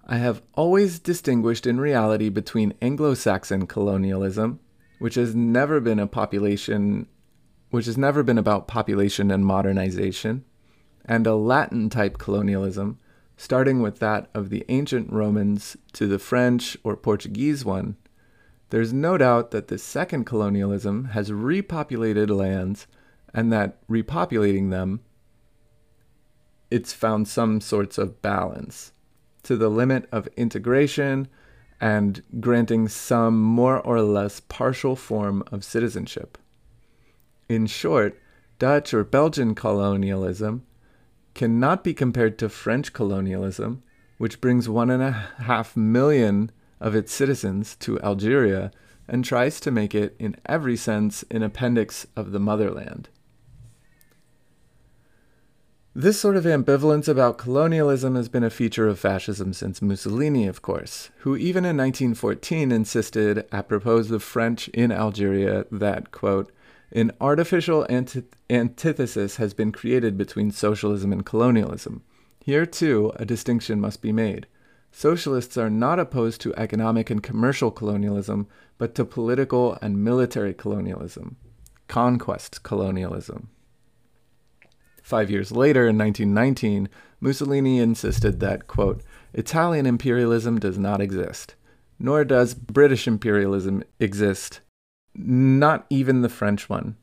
I 0.04 0.18
have 0.18 0.42
always 0.54 0.99
distinguished 0.99 1.66
in 1.66 1.80
reality 1.80 2.28
between 2.28 2.75
Anglo 2.83 3.14
Saxon 3.14 3.66
colonialism, 3.66 4.61
which 4.99 5.14
has 5.14 5.35
never 5.35 5.80
been 5.80 5.99
a 5.99 6.06
population 6.06 7.06
which 7.71 7.87
has 7.87 7.99
never 7.99 8.23
been 8.23 8.39
about 8.39 8.69
population 8.69 9.31
and 9.31 9.45
modernization, 9.45 10.45
and 11.05 11.27
a 11.27 11.35
Latin 11.35 11.89
type 11.91 12.19
colonialism, 12.19 12.99
starting 13.37 13.81
with 13.81 13.99
that 13.99 14.29
of 14.35 14.51
the 14.51 14.65
ancient 14.69 15.13
Romans 15.13 15.77
to 15.93 16.07
the 16.07 16.19
French 16.19 16.77
or 16.83 16.97
Portuguese 16.97 17.65
one, 17.65 17.97
there's 18.71 18.93
no 18.93 19.17
doubt 19.17 19.53
that 19.53 19.69
the 19.69 19.79
second 19.79 20.25
colonialism 20.25 21.07
has 21.07 21.31
repopulated 21.31 22.31
lands 22.31 22.87
and 23.33 23.53
that 23.53 23.87
repopulating 23.89 24.71
them, 24.71 25.01
it's 26.71 26.93
found 26.93 27.29
some 27.29 27.61
sorts 27.61 27.97
of 27.99 28.21
balance 28.23 28.93
to 29.45 29.57
the 29.57 29.69
limit 29.69 30.09
of 30.11 30.27
integration 30.37 31.29
and 31.81 32.23
granting 32.41 32.89
some 32.89 33.41
more 33.41 33.79
or 33.81 34.01
less 34.01 34.41
partial 34.41 34.97
form 34.97 35.45
of 35.53 35.63
citizenship. 35.63 36.39
In 37.49 37.67
short, 37.67 38.21
Dutch 38.59 38.93
or 38.93 39.05
Belgian 39.05 39.55
colonialism 39.55 40.65
cannot 41.35 41.85
be 41.85 41.95
compared 41.95 42.38
to 42.38 42.49
French 42.49 42.93
colonialism, 42.93 43.83
which 44.19 44.41
brings 44.41 44.69
one 44.69 44.91
and 44.91 45.03
a 45.03 45.12
half 45.12 45.76
million 45.76 46.50
of 46.81 46.95
its 46.95 47.12
citizens 47.12 47.76
to 47.76 48.00
Algeria 48.00 48.71
and 49.09 49.25
tries 49.25 49.61
to 49.61 49.71
make 49.71 49.95
it, 49.95 50.17
in 50.19 50.37
every 50.47 50.76
sense, 50.76 51.25
an 51.31 51.43
appendix 51.43 52.07
of 52.17 52.33
the 52.33 52.41
motherland. 52.41 53.09
This 55.95 56.21
sort 56.21 56.37
of 56.37 56.45
ambivalence 56.45 57.09
about 57.09 57.38
colonialism 57.38 58.17
has 58.17 58.29
been 58.29 58.45
a 58.45 58.50
feature 58.50 58.87
of 58.87 58.99
fascism 58.99 59.53
since 59.53 59.81
Mussolini, 59.81 60.47
of 60.47 60.61
course, 60.61 61.11
who 61.21 61.37
even 61.37 61.65
in 61.65 61.76
1914 61.76 62.71
insisted, 62.71 63.47
apropos 63.53 63.99
of 63.99 64.09
the 64.09 64.21
French 64.21 64.69
in 64.69 64.93
Algeria, 64.93 65.65
that, 65.71 66.11
quote, 66.11 66.53
an 66.93 67.12
artificial 67.21 67.87
antithesis 68.49 69.37
has 69.37 69.55
been 69.55 69.73
created 69.73 70.16
between 70.16 70.50
socialism 70.50 71.12
and 71.12 71.26
colonialism. 71.26 72.02
Here, 72.40 72.66
too, 72.66 73.12
a 73.16 73.25
distinction 73.25 73.81
must 73.81 74.00
be 74.00 74.12
made. 74.12 74.47
Socialists 74.93 75.59
are 75.59 75.69
not 75.69 75.99
opposed 75.99 76.40
to 76.43 76.55
economic 76.55 77.11
and 77.11 77.23
commercial 77.23 77.71
colonialism, 77.71 78.47
but 78.78 78.95
to 78.95 79.05
political 79.05 79.76
and 79.83 80.02
military 80.02 80.55
colonialism, 80.55 81.37
conquest 81.88 82.62
colonialism. 82.62 83.49
Five 85.02 85.31
years 85.31 85.52
later, 85.52 85.87
in 85.87 85.99
1919, 85.99 86.88
Mussolini 87.21 87.78
insisted 87.78 88.40
that, 88.40 88.66
quote, 88.66 89.02
Italian 89.35 89.87
imperialism 89.87 90.59
does 90.59 90.78
not 90.78 91.00
exist, 91.00 91.57
nor 91.99 92.25
does 92.25 92.55
British 92.55 93.07
imperialism 93.07 93.83
exist 94.00 94.61
not 95.19 95.87
even 95.91 96.23
the 96.23 96.29
French 96.29 96.69
one. 96.69 96.97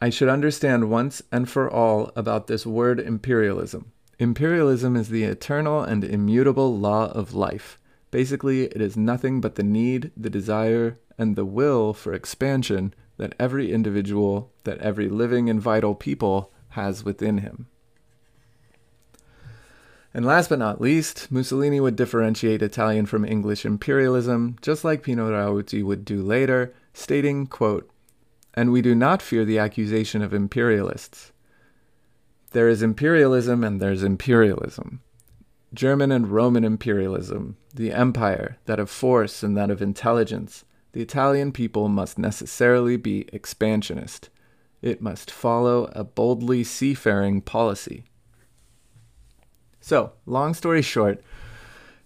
I 0.00 0.10
should 0.10 0.28
understand 0.28 0.90
once 0.90 1.22
and 1.32 1.48
for 1.48 1.70
all 1.70 2.12
about 2.14 2.46
this 2.46 2.64
word 2.64 3.00
imperialism. 3.00 3.92
Imperialism 4.18 4.96
is 4.96 5.08
the 5.08 5.24
eternal 5.24 5.82
and 5.82 6.04
immutable 6.04 6.76
law 6.76 7.10
of 7.12 7.34
life. 7.34 7.78
Basically, 8.10 8.64
it 8.64 8.80
is 8.80 8.96
nothing 8.96 9.40
but 9.40 9.56
the 9.56 9.62
need, 9.62 10.12
the 10.16 10.30
desire, 10.30 10.98
and 11.18 11.36
the 11.36 11.44
will 11.44 11.92
for 11.92 12.14
expansion 12.14 12.94
that 13.16 13.34
every 13.38 13.72
individual, 13.72 14.52
that 14.64 14.78
every 14.78 15.08
living 15.08 15.50
and 15.50 15.60
vital 15.60 15.94
people 15.94 16.52
has 16.70 17.04
within 17.04 17.38
him. 17.38 17.66
And 20.14 20.24
last 20.24 20.48
but 20.48 20.58
not 20.58 20.80
least, 20.80 21.30
Mussolini 21.30 21.80
would 21.80 21.96
differentiate 21.96 22.62
Italian 22.62 23.06
from 23.06 23.24
English 23.24 23.66
imperialism, 23.66 24.56
just 24.62 24.84
like 24.84 25.02
Pino 25.02 25.30
Rauti 25.30 25.84
would 25.84 26.04
do 26.04 26.22
later, 26.22 26.72
stating, 26.98 27.46
quote, 27.46 27.88
And 28.54 28.72
we 28.72 28.82
do 28.82 28.94
not 28.94 29.22
fear 29.22 29.44
the 29.44 29.58
accusation 29.58 30.20
of 30.20 30.34
imperialists. 30.34 31.32
There 32.50 32.68
is 32.68 32.82
imperialism 32.82 33.62
and 33.62 33.80
there's 33.80 34.02
imperialism. 34.02 35.00
German 35.72 36.10
and 36.10 36.28
Roman 36.28 36.64
imperialism, 36.64 37.56
the 37.74 37.92
empire, 37.92 38.58
that 38.64 38.80
of 38.80 38.90
force 38.90 39.42
and 39.42 39.56
that 39.56 39.70
of 39.70 39.82
intelligence, 39.82 40.64
the 40.92 41.02
Italian 41.02 41.52
people 41.52 41.88
must 41.88 42.18
necessarily 42.18 42.96
be 42.96 43.28
expansionist. 43.32 44.30
It 44.80 45.02
must 45.02 45.30
follow 45.30 45.90
a 45.92 46.04
boldly 46.04 46.64
seafaring 46.64 47.42
policy. 47.42 48.04
So, 49.80 50.12
long 50.26 50.54
story 50.54 50.82
short, 50.82 51.22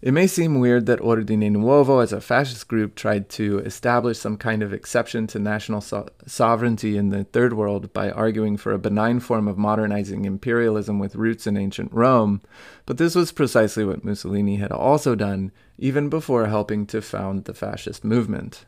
it 0.02 0.11
may 0.11 0.26
seem 0.26 0.59
weird 0.59 0.87
that 0.87 0.99
Ordine 0.99 1.52
Nuovo, 1.52 2.02
as 2.02 2.12
a 2.12 2.21
fascist 2.21 2.66
group, 2.66 2.97
tried 2.97 3.28
to 3.30 3.61
establish 3.61 4.18
some 4.18 4.37
kind 4.37 4.61
of 4.61 4.73
exception 4.73 5.28
to 5.28 5.38
national 5.38 5.80
so- 5.80 6.09
sovereignty 6.26 6.97
in 6.97 7.11
the 7.11 7.23
Third 7.23 7.52
World 7.52 7.92
by 7.92 8.11
arguing 8.11 8.56
for 8.56 8.73
a 8.73 8.80
benign 8.80 9.21
form 9.21 9.47
of 9.47 9.56
modernizing 9.56 10.25
imperialism 10.25 10.99
with 10.99 11.14
roots 11.14 11.47
in 11.47 11.56
ancient 11.56 11.92
Rome, 11.92 12.42
but 12.85 12.99
this 12.99 13.14
was 13.14 13.30
precisely 13.30 13.85
what 13.85 14.04
Mussolini 14.04 14.56
had 14.56 14.73
also 14.73 15.14
done, 15.14 15.52
even 15.78 16.09
before 16.09 16.49
helping 16.49 16.85
to 16.87 17.00
found 17.00 17.44
the 17.44 17.54
fascist 17.54 18.02
movement. 18.02 18.64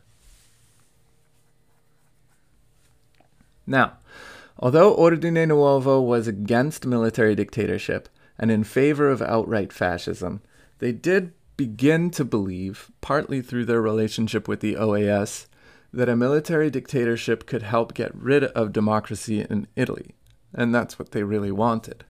Now, 3.67 3.95
although 4.57 4.95
Ordine 4.95 5.49
Nuovo 5.49 6.01
was 6.01 6.29
against 6.29 6.87
military 6.87 7.35
dictatorship 7.35 8.09
and 8.39 8.53
in 8.53 8.63
favor 8.63 9.11
of 9.11 9.21
outright 9.21 9.73
fascism, 9.73 10.41
they 10.85 10.93
did 10.93 11.33
begin 11.57 12.11
to 12.11 12.27
believe, 12.27 12.91
partly 13.01 13.41
through 13.41 13.65
their 13.65 13.81
relationship 13.81 14.47
with 14.47 14.61
the 14.61 14.75
OAS, 14.75 15.47
that 15.95 16.11
a 16.11 16.15
military 16.15 16.69
dictatorship 16.69 17.47
could 17.47 17.63
help 17.63 17.95
get 17.95 18.15
rid 18.15 18.45
of 18.45 18.71
democracy 18.71 19.41
in 19.41 19.67
Italy, 19.77 20.15
and 20.53 20.75
that's 20.75 20.99
what 20.99 21.13
they 21.13 21.23
really 21.23 21.51
wanted. 21.51 22.05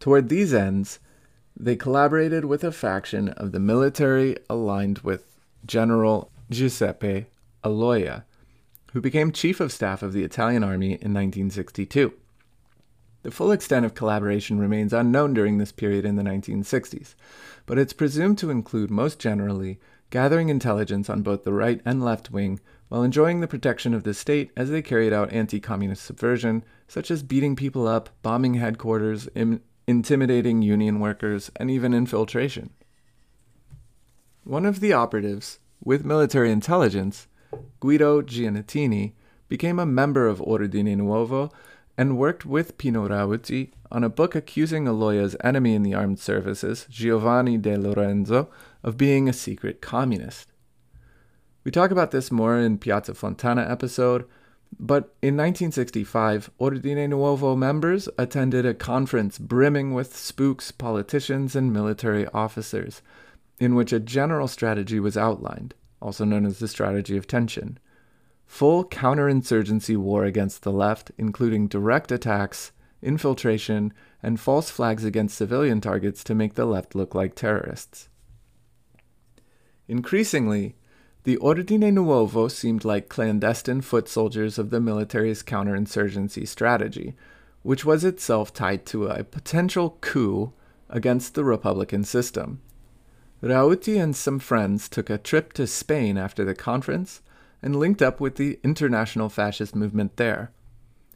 Toward 0.00 0.28
these 0.28 0.52
ends, 0.52 0.98
they 1.56 1.76
collaborated 1.76 2.44
with 2.44 2.64
a 2.64 2.72
faction 2.72 3.28
of 3.28 3.52
the 3.52 3.60
military 3.60 4.36
aligned 4.50 4.98
with 4.98 5.36
General 5.64 6.32
Giuseppe 6.50 7.26
Aloia, 7.62 8.24
who 8.92 9.00
became 9.00 9.30
chief 9.30 9.60
of 9.60 9.70
staff 9.70 10.02
of 10.02 10.12
the 10.12 10.24
Italian 10.24 10.64
army 10.64 10.94
in 10.94 11.14
1962. 11.14 12.12
The 13.28 13.34
full 13.34 13.52
extent 13.52 13.84
of 13.84 13.92
collaboration 13.92 14.58
remains 14.58 14.94
unknown 14.94 15.34
during 15.34 15.58
this 15.58 15.70
period 15.70 16.06
in 16.06 16.16
the 16.16 16.22
1960s, 16.22 17.14
but 17.66 17.78
it's 17.78 17.92
presumed 17.92 18.38
to 18.38 18.48
include 18.48 18.90
most 18.90 19.18
generally 19.18 19.78
gathering 20.08 20.48
intelligence 20.48 21.10
on 21.10 21.20
both 21.20 21.44
the 21.44 21.52
right 21.52 21.82
and 21.84 22.02
left 22.02 22.30
wing 22.30 22.58
while 22.88 23.02
enjoying 23.02 23.40
the 23.40 23.46
protection 23.46 23.92
of 23.92 24.02
the 24.02 24.14
state 24.14 24.50
as 24.56 24.70
they 24.70 24.80
carried 24.80 25.12
out 25.12 25.30
anti 25.30 25.60
communist 25.60 26.04
subversion, 26.04 26.64
such 26.86 27.10
as 27.10 27.22
beating 27.22 27.54
people 27.54 27.86
up, 27.86 28.08
bombing 28.22 28.54
headquarters, 28.54 29.28
Im- 29.34 29.60
intimidating 29.86 30.62
union 30.62 30.98
workers, 30.98 31.50
and 31.56 31.70
even 31.70 31.92
infiltration. 31.92 32.70
One 34.44 34.64
of 34.64 34.80
the 34.80 34.94
operatives, 34.94 35.58
with 35.84 36.02
military 36.02 36.50
intelligence, 36.50 37.26
Guido 37.78 38.22
Giannettini, 38.22 39.12
became 39.48 39.78
a 39.78 39.84
member 39.84 40.26
of 40.26 40.40
Ordine 40.40 40.96
Nuovo 40.96 41.52
and 41.98 42.16
worked 42.16 42.46
with 42.46 42.78
Pino 42.78 43.08
Rauti 43.08 43.72
on 43.90 44.04
a 44.04 44.08
book 44.08 44.36
accusing 44.36 44.86
Aloia's 44.86 45.34
enemy 45.42 45.74
in 45.74 45.82
the 45.82 45.94
armed 45.94 46.20
services, 46.20 46.86
Giovanni 46.88 47.58
de 47.58 47.76
Lorenzo, 47.76 48.48
of 48.84 48.96
being 48.96 49.28
a 49.28 49.32
secret 49.32 49.82
communist. 49.82 50.52
We 51.64 51.72
talk 51.72 51.90
about 51.90 52.12
this 52.12 52.30
more 52.30 52.56
in 52.56 52.78
Piazza 52.78 53.14
Fontana 53.14 53.66
episode, 53.68 54.26
but 54.78 55.14
in 55.22 55.36
1965, 55.36 56.50
Ordine 56.60 57.08
Nuovo 57.08 57.58
members 57.58 58.08
attended 58.16 58.64
a 58.64 58.74
conference 58.74 59.36
brimming 59.36 59.92
with 59.92 60.16
spooks, 60.16 60.70
politicians, 60.70 61.56
and 61.56 61.72
military 61.72 62.28
officers, 62.28 63.02
in 63.58 63.74
which 63.74 63.92
a 63.92 63.98
general 63.98 64.46
strategy 64.46 65.00
was 65.00 65.16
outlined, 65.16 65.74
also 66.00 66.24
known 66.24 66.46
as 66.46 66.60
the 66.60 66.68
strategy 66.68 67.16
of 67.16 67.26
tension 67.26 67.78
full 68.48 68.82
counterinsurgency 68.82 69.96
war 69.96 70.24
against 70.24 70.62
the 70.62 70.72
left, 70.72 71.12
including 71.18 71.68
direct 71.68 72.10
attacks, 72.10 72.72
infiltration, 73.02 73.92
and 74.22 74.40
false 74.40 74.70
flags 74.70 75.04
against 75.04 75.36
civilian 75.36 75.80
targets 75.80 76.24
to 76.24 76.34
make 76.34 76.54
the 76.54 76.64
left 76.64 76.96
look 76.96 77.14
like 77.14 77.36
terrorists. 77.36 78.08
Increasingly, 79.86 80.74
the 81.22 81.36
Ordine 81.36 81.92
Nuovo 81.92 82.50
seemed 82.50 82.84
like 82.84 83.08
clandestine 83.08 83.82
foot 83.82 84.08
soldiers 84.08 84.58
of 84.58 84.70
the 84.70 84.80
military's 84.80 85.42
counterinsurgency 85.42 86.48
strategy, 86.48 87.14
which 87.62 87.84
was 87.84 88.02
itself 88.02 88.52
tied 88.52 88.86
to 88.86 89.06
a 89.06 89.24
potential 89.24 89.98
coup 90.00 90.52
against 90.88 91.34
the 91.34 91.44
Republican 91.44 92.02
system. 92.02 92.62
Rauti 93.42 94.02
and 94.02 94.16
some 94.16 94.38
friends 94.38 94.88
took 94.88 95.10
a 95.10 95.18
trip 95.18 95.52
to 95.52 95.66
Spain 95.66 96.16
after 96.16 96.44
the 96.44 96.54
conference 96.54 97.20
and 97.62 97.76
linked 97.76 98.02
up 98.02 98.20
with 98.20 98.36
the 98.36 98.58
international 98.62 99.28
fascist 99.28 99.74
movement 99.74 100.16
there. 100.16 100.52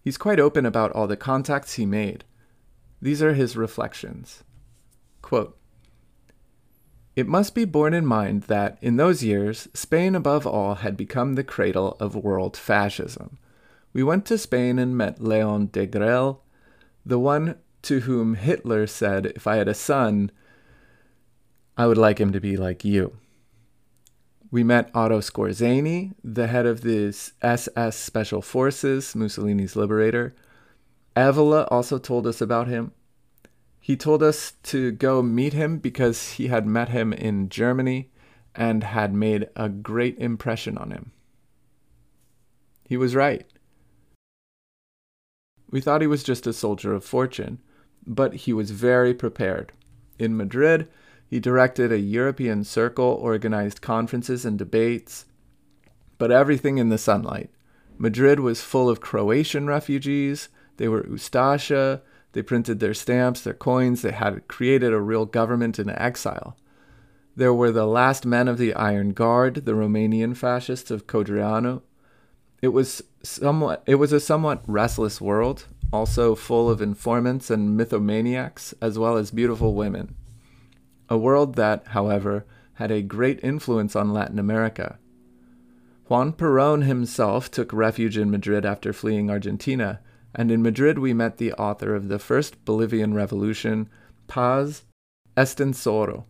He's 0.02 0.18
quite 0.18 0.40
open 0.40 0.66
about 0.66 0.92
all 0.92 1.06
the 1.06 1.16
contacts 1.16 1.74
he 1.74 1.86
made. 1.86 2.24
These 3.00 3.22
are 3.22 3.34
his 3.34 3.56
reflections. 3.56 4.42
Quote, 5.22 5.56
it 7.14 7.28
must 7.28 7.54
be 7.54 7.66
borne 7.66 7.92
in 7.92 8.06
mind 8.06 8.44
that, 8.44 8.78
in 8.80 8.96
those 8.96 9.22
years, 9.22 9.68
Spain 9.74 10.14
above 10.14 10.46
all 10.46 10.76
had 10.76 10.96
become 10.96 11.34
the 11.34 11.44
cradle 11.44 11.96
of 12.00 12.16
world 12.16 12.56
fascism. 12.56 13.38
We 13.92 14.02
went 14.02 14.24
to 14.26 14.38
Spain 14.38 14.78
and 14.78 14.96
met 14.96 15.22
Leon 15.22 15.68
Degrelle, 15.68 16.38
the 17.04 17.18
one 17.18 17.56
to 17.82 18.00
whom 18.00 18.34
Hitler 18.36 18.86
said, 18.86 19.26
If 19.26 19.46
I 19.46 19.56
had 19.56 19.68
a 19.68 19.74
son, 19.74 20.30
I 21.76 21.86
would 21.86 21.98
like 21.98 22.18
him 22.18 22.32
to 22.32 22.40
be 22.40 22.56
like 22.56 22.82
you. 22.82 23.18
We 24.52 24.62
met 24.62 24.90
Otto 24.94 25.20
Skorzeny, 25.20 26.12
the 26.22 26.46
head 26.46 26.66
of 26.66 26.82
the 26.82 27.06
SS 27.40 27.96
Special 27.96 28.42
Forces, 28.42 29.14
Mussolini's 29.14 29.76
liberator. 29.76 30.34
Evola 31.16 31.66
also 31.70 31.96
told 31.96 32.26
us 32.26 32.42
about 32.42 32.68
him. 32.68 32.92
He 33.80 33.96
told 33.96 34.22
us 34.22 34.52
to 34.64 34.92
go 34.92 35.22
meet 35.22 35.54
him 35.54 35.78
because 35.78 36.32
he 36.32 36.48
had 36.48 36.66
met 36.66 36.90
him 36.90 37.14
in 37.14 37.48
Germany 37.48 38.10
and 38.54 38.84
had 38.84 39.14
made 39.14 39.48
a 39.56 39.70
great 39.70 40.18
impression 40.18 40.76
on 40.76 40.90
him. 40.90 41.12
He 42.86 42.98
was 42.98 43.14
right. 43.14 43.46
We 45.70 45.80
thought 45.80 46.02
he 46.02 46.06
was 46.06 46.22
just 46.22 46.46
a 46.46 46.52
soldier 46.52 46.92
of 46.92 47.06
fortune, 47.06 47.58
but 48.06 48.34
he 48.34 48.52
was 48.52 48.70
very 48.70 49.14
prepared. 49.14 49.72
In 50.18 50.36
Madrid, 50.36 50.88
he 51.32 51.40
directed 51.40 51.90
a 51.90 51.98
European 51.98 52.62
circle, 52.62 53.06
organized 53.06 53.80
conferences 53.80 54.44
and 54.44 54.58
debates, 54.58 55.24
but 56.18 56.30
everything 56.30 56.76
in 56.76 56.90
the 56.90 56.98
sunlight. 56.98 57.48
Madrid 57.96 58.38
was 58.38 58.60
full 58.60 58.90
of 58.90 59.00
Croatian 59.00 59.66
refugees. 59.66 60.50
They 60.76 60.88
were 60.88 61.04
Ustasha. 61.04 62.02
They 62.32 62.42
printed 62.42 62.80
their 62.80 62.92
stamps, 62.92 63.40
their 63.40 63.54
coins. 63.54 64.02
They 64.02 64.12
had 64.12 64.46
created 64.46 64.92
a 64.92 65.00
real 65.00 65.24
government 65.24 65.78
in 65.78 65.88
exile. 65.88 66.54
There 67.34 67.54
were 67.54 67.72
the 67.72 67.86
last 67.86 68.26
men 68.26 68.46
of 68.46 68.58
the 68.58 68.74
Iron 68.74 69.14
Guard, 69.14 69.64
the 69.64 69.72
Romanian 69.72 70.36
fascists 70.36 70.90
of 70.90 71.06
Codreanu. 71.06 71.80
It 72.60 72.74
was 72.74 73.04
somewhat 73.22 73.82
it 73.86 73.94
was 73.94 74.12
a 74.12 74.20
somewhat 74.20 74.62
restless 74.66 75.18
world, 75.18 75.64
also 75.94 76.34
full 76.34 76.68
of 76.68 76.82
informants 76.82 77.50
and 77.50 77.80
mythomaniacs, 77.80 78.74
as 78.82 78.98
well 78.98 79.16
as 79.16 79.30
beautiful 79.30 79.72
women 79.74 80.14
a 81.08 81.16
world 81.16 81.54
that, 81.56 81.88
however, 81.88 82.46
had 82.74 82.90
a 82.90 83.02
great 83.02 83.38
influence 83.42 83.94
on 83.94 84.12
Latin 84.12 84.38
America. 84.38 84.98
Juan 86.08 86.32
Perón 86.32 86.84
himself 86.84 87.50
took 87.50 87.72
refuge 87.72 88.18
in 88.18 88.30
Madrid 88.30 88.66
after 88.66 88.92
fleeing 88.92 89.30
Argentina, 89.30 90.00
and 90.34 90.50
in 90.50 90.62
Madrid 90.62 90.98
we 90.98 91.14
met 91.14 91.38
the 91.38 91.52
author 91.54 91.94
of 91.94 92.08
the 92.08 92.18
first 92.18 92.64
Bolivian 92.64 93.14
Revolution, 93.14 93.88
Paz 94.26 94.82
Estenssoro. 95.36 96.24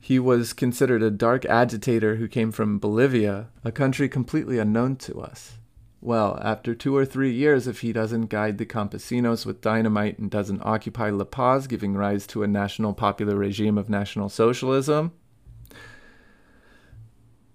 He 0.00 0.18
was 0.18 0.54
considered 0.54 1.02
a 1.02 1.10
dark 1.10 1.44
agitator 1.44 2.16
who 2.16 2.26
came 2.26 2.52
from 2.52 2.78
Bolivia, 2.78 3.48
a 3.64 3.70
country 3.70 4.08
completely 4.08 4.58
unknown 4.58 4.96
to 4.96 5.20
us. 5.20 5.59
Well, 6.02 6.38
after 6.42 6.74
two 6.74 6.96
or 6.96 7.04
three 7.04 7.32
years, 7.32 7.66
if 7.66 7.80
he 7.80 7.92
doesn't 7.92 8.26
guide 8.26 8.56
the 8.56 8.64
campesinos 8.64 9.44
with 9.44 9.60
dynamite 9.60 10.18
and 10.18 10.30
doesn't 10.30 10.62
occupy 10.64 11.10
La 11.10 11.24
Paz, 11.24 11.66
giving 11.66 11.94
rise 11.94 12.26
to 12.28 12.42
a 12.42 12.48
national 12.48 12.94
popular 12.94 13.36
regime 13.36 13.76
of 13.76 13.90
National 13.90 14.30
Socialism. 14.30 15.12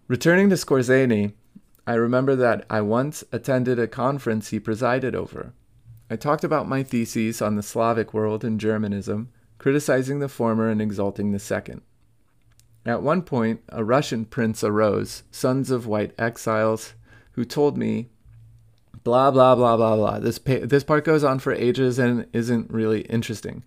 Returning 0.08 0.52
to 0.52 0.56
Skorzeny, 0.56 1.34
I 1.88 1.96
remember 1.96 2.36
that 2.36 2.66
I 2.70 2.82
once 2.82 3.24
attended 3.32 3.80
a 3.80 3.88
conference 3.88 4.50
he 4.50 4.60
presided 4.60 5.16
over. 5.16 5.54
I 6.12 6.16
talked 6.16 6.44
about 6.44 6.70
my 6.70 6.84
theses 6.84 7.42
on 7.42 7.56
the 7.56 7.64
Slavic 7.64 8.14
world 8.14 8.44
and 8.44 8.60
Germanism, 8.60 9.30
criticizing 9.58 10.20
the 10.20 10.30
former 10.30 10.70
and 10.70 10.80
exalting 10.80 11.32
the 11.32 11.40
second. 11.40 11.82
At 12.86 13.02
one 13.02 13.24
point, 13.24 13.62
a 13.70 13.84
Russian 13.84 14.26
prince 14.26 14.64
arose, 14.64 15.24
sons 15.32 15.72
of 15.72 15.88
white 15.88 16.14
exiles, 16.20 16.94
who 17.32 17.44
told 17.44 17.76
me 17.76 18.12
blah 19.06 19.32
blah 19.32 19.56
blah 19.56 19.78
blah 19.78 19.96
blah. 19.96 20.20
This 20.20 20.38
pa- 20.38 20.66
this 20.66 20.84
part 20.84 21.06
goes 21.06 21.24
on 21.24 21.40
for 21.40 21.54
ages 21.54 21.98
and 21.98 22.28
isn't 22.34 22.70
really 22.70 23.02
interesting. 23.04 23.64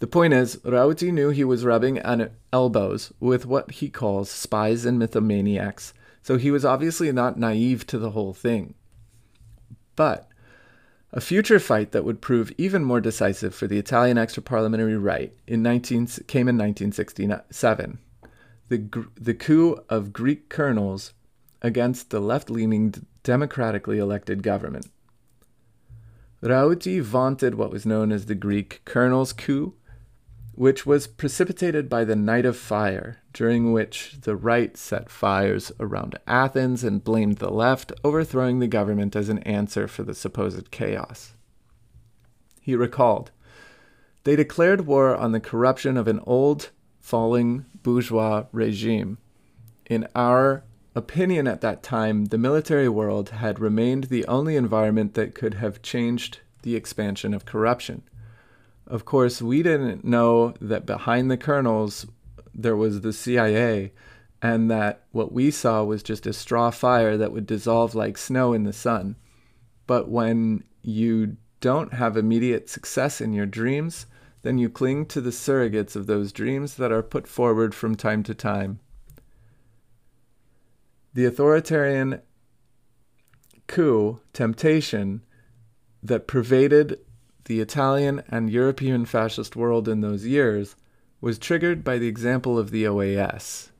The 0.00 0.08
point 0.08 0.32
is, 0.32 0.56
Rauti 0.64 1.12
knew 1.12 1.28
he 1.28 1.44
was 1.44 1.64
rubbing 1.64 1.98
an 1.98 2.30
elbows 2.52 3.12
with 3.20 3.46
what 3.46 3.70
he 3.70 3.90
calls 3.90 4.30
spies 4.30 4.84
and 4.86 5.00
mythomaniacs, 5.00 5.92
so 6.22 6.38
he 6.38 6.50
was 6.50 6.64
obviously 6.64 7.12
not 7.12 7.38
naive 7.38 7.86
to 7.88 7.98
the 7.98 8.10
whole 8.10 8.32
thing. 8.32 8.74
But 9.94 10.26
A 11.12 11.20
future 11.20 11.58
fight 11.58 11.90
that 11.90 12.04
would 12.04 12.20
prove 12.20 12.52
even 12.56 12.84
more 12.84 13.00
decisive 13.00 13.52
for 13.54 13.66
the 13.66 13.78
Italian 13.78 14.16
extraparliamentary 14.16 15.02
right 15.02 15.32
in 15.46 15.60
19, 15.62 16.06
came 16.28 16.48
in 16.48 16.56
1967. 16.56 17.98
The, 18.68 19.08
the 19.20 19.34
coup 19.34 19.80
of 19.88 20.12
Greek 20.12 20.48
colonels 20.48 21.12
against 21.62 22.10
the 22.10 22.20
left 22.20 22.50
leaning 22.50 22.94
democratically 23.22 23.98
elected 23.98 24.42
government. 24.42 24.90
Rauti 26.42 27.02
vaunted 27.02 27.54
what 27.54 27.70
was 27.70 27.84
known 27.84 28.10
as 28.10 28.26
the 28.26 28.34
Greek 28.34 28.80
colonel's 28.84 29.32
coup, 29.32 29.74
which 30.54 30.86
was 30.86 31.06
precipitated 31.06 31.88
by 31.88 32.04
the 32.04 32.16
Night 32.16 32.46
of 32.46 32.56
Fire, 32.56 33.18
during 33.32 33.72
which 33.72 34.16
the 34.22 34.36
right 34.36 34.76
set 34.76 35.10
fires 35.10 35.70
around 35.78 36.18
Athens 36.26 36.82
and 36.82 37.04
blamed 37.04 37.38
the 37.38 37.50
left, 37.50 37.92
overthrowing 38.04 38.58
the 38.58 38.66
government 38.66 39.14
as 39.14 39.28
an 39.28 39.38
answer 39.40 39.86
for 39.86 40.02
the 40.02 40.14
supposed 40.14 40.70
chaos. 40.70 41.34
He 42.60 42.74
recalled, 42.74 43.30
They 44.24 44.36
declared 44.36 44.86
war 44.86 45.14
on 45.14 45.32
the 45.32 45.40
corruption 45.40 45.96
of 45.96 46.08
an 46.08 46.20
old, 46.24 46.70
falling 47.00 47.66
bourgeois 47.82 48.44
regime. 48.52 49.18
In 49.86 50.06
our 50.14 50.64
opinion 50.94 51.46
at 51.46 51.60
that 51.60 51.82
time, 51.82 52.26
the 52.26 52.38
military 52.38 52.88
world 52.88 53.30
had 53.30 53.58
remained 53.58 54.04
the 54.04 54.26
only 54.26 54.56
environment 54.56 55.14
that 55.14 55.34
could 55.34 55.54
have 55.54 55.82
changed 55.82 56.40
the 56.62 56.76
expansion 56.76 57.32
of 57.32 57.44
corruption. 57.44 58.02
Of 58.86 59.04
course, 59.04 59.40
we 59.40 59.62
didn't 59.62 60.04
know 60.04 60.54
that 60.60 60.86
behind 60.86 61.30
the 61.30 61.36
colonels 61.36 62.06
there 62.52 62.76
was 62.76 63.00
the 63.00 63.12
CIA 63.12 63.92
and 64.42 64.70
that 64.70 65.04
what 65.12 65.32
we 65.32 65.50
saw 65.50 65.84
was 65.84 66.02
just 66.02 66.26
a 66.26 66.32
straw 66.32 66.70
fire 66.70 67.16
that 67.16 67.32
would 67.32 67.46
dissolve 67.46 67.94
like 67.94 68.18
snow 68.18 68.52
in 68.52 68.64
the 68.64 68.72
sun. 68.72 69.16
But 69.86 70.08
when 70.08 70.64
you 70.82 71.36
don't 71.60 71.94
have 71.94 72.16
immediate 72.16 72.68
success 72.68 73.20
in 73.20 73.32
your 73.32 73.46
dreams, 73.46 74.06
then 74.42 74.58
you 74.58 74.70
cling 74.70 75.06
to 75.06 75.20
the 75.20 75.30
surrogates 75.30 75.94
of 75.94 76.06
those 76.06 76.32
dreams 76.32 76.76
that 76.76 76.90
are 76.90 77.02
put 77.02 77.28
forward 77.28 77.74
from 77.74 77.94
time 77.94 78.22
to 78.22 78.34
time. 78.34 78.80
The 81.12 81.24
authoritarian 81.24 82.20
coup, 83.66 84.20
temptation, 84.32 85.22
that 86.02 86.26
pervaded 86.26 86.98
the 87.44 87.60
Italian 87.60 88.22
and 88.28 88.48
European 88.50 89.04
fascist 89.04 89.56
world 89.56 89.88
in 89.88 90.00
those 90.00 90.24
years 90.24 90.76
was 91.20 91.38
triggered 91.38 91.82
by 91.82 91.98
the 91.98 92.08
example 92.08 92.58
of 92.58 92.70
the 92.70 92.84
OAS. 92.84 93.70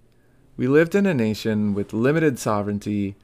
We 0.57 0.67
lived 0.67 0.95
in 0.95 1.07
a 1.07 1.15
nation 1.15 1.73
with 1.73 1.93
limited 1.93 2.39
sovereignty, 2.39 3.17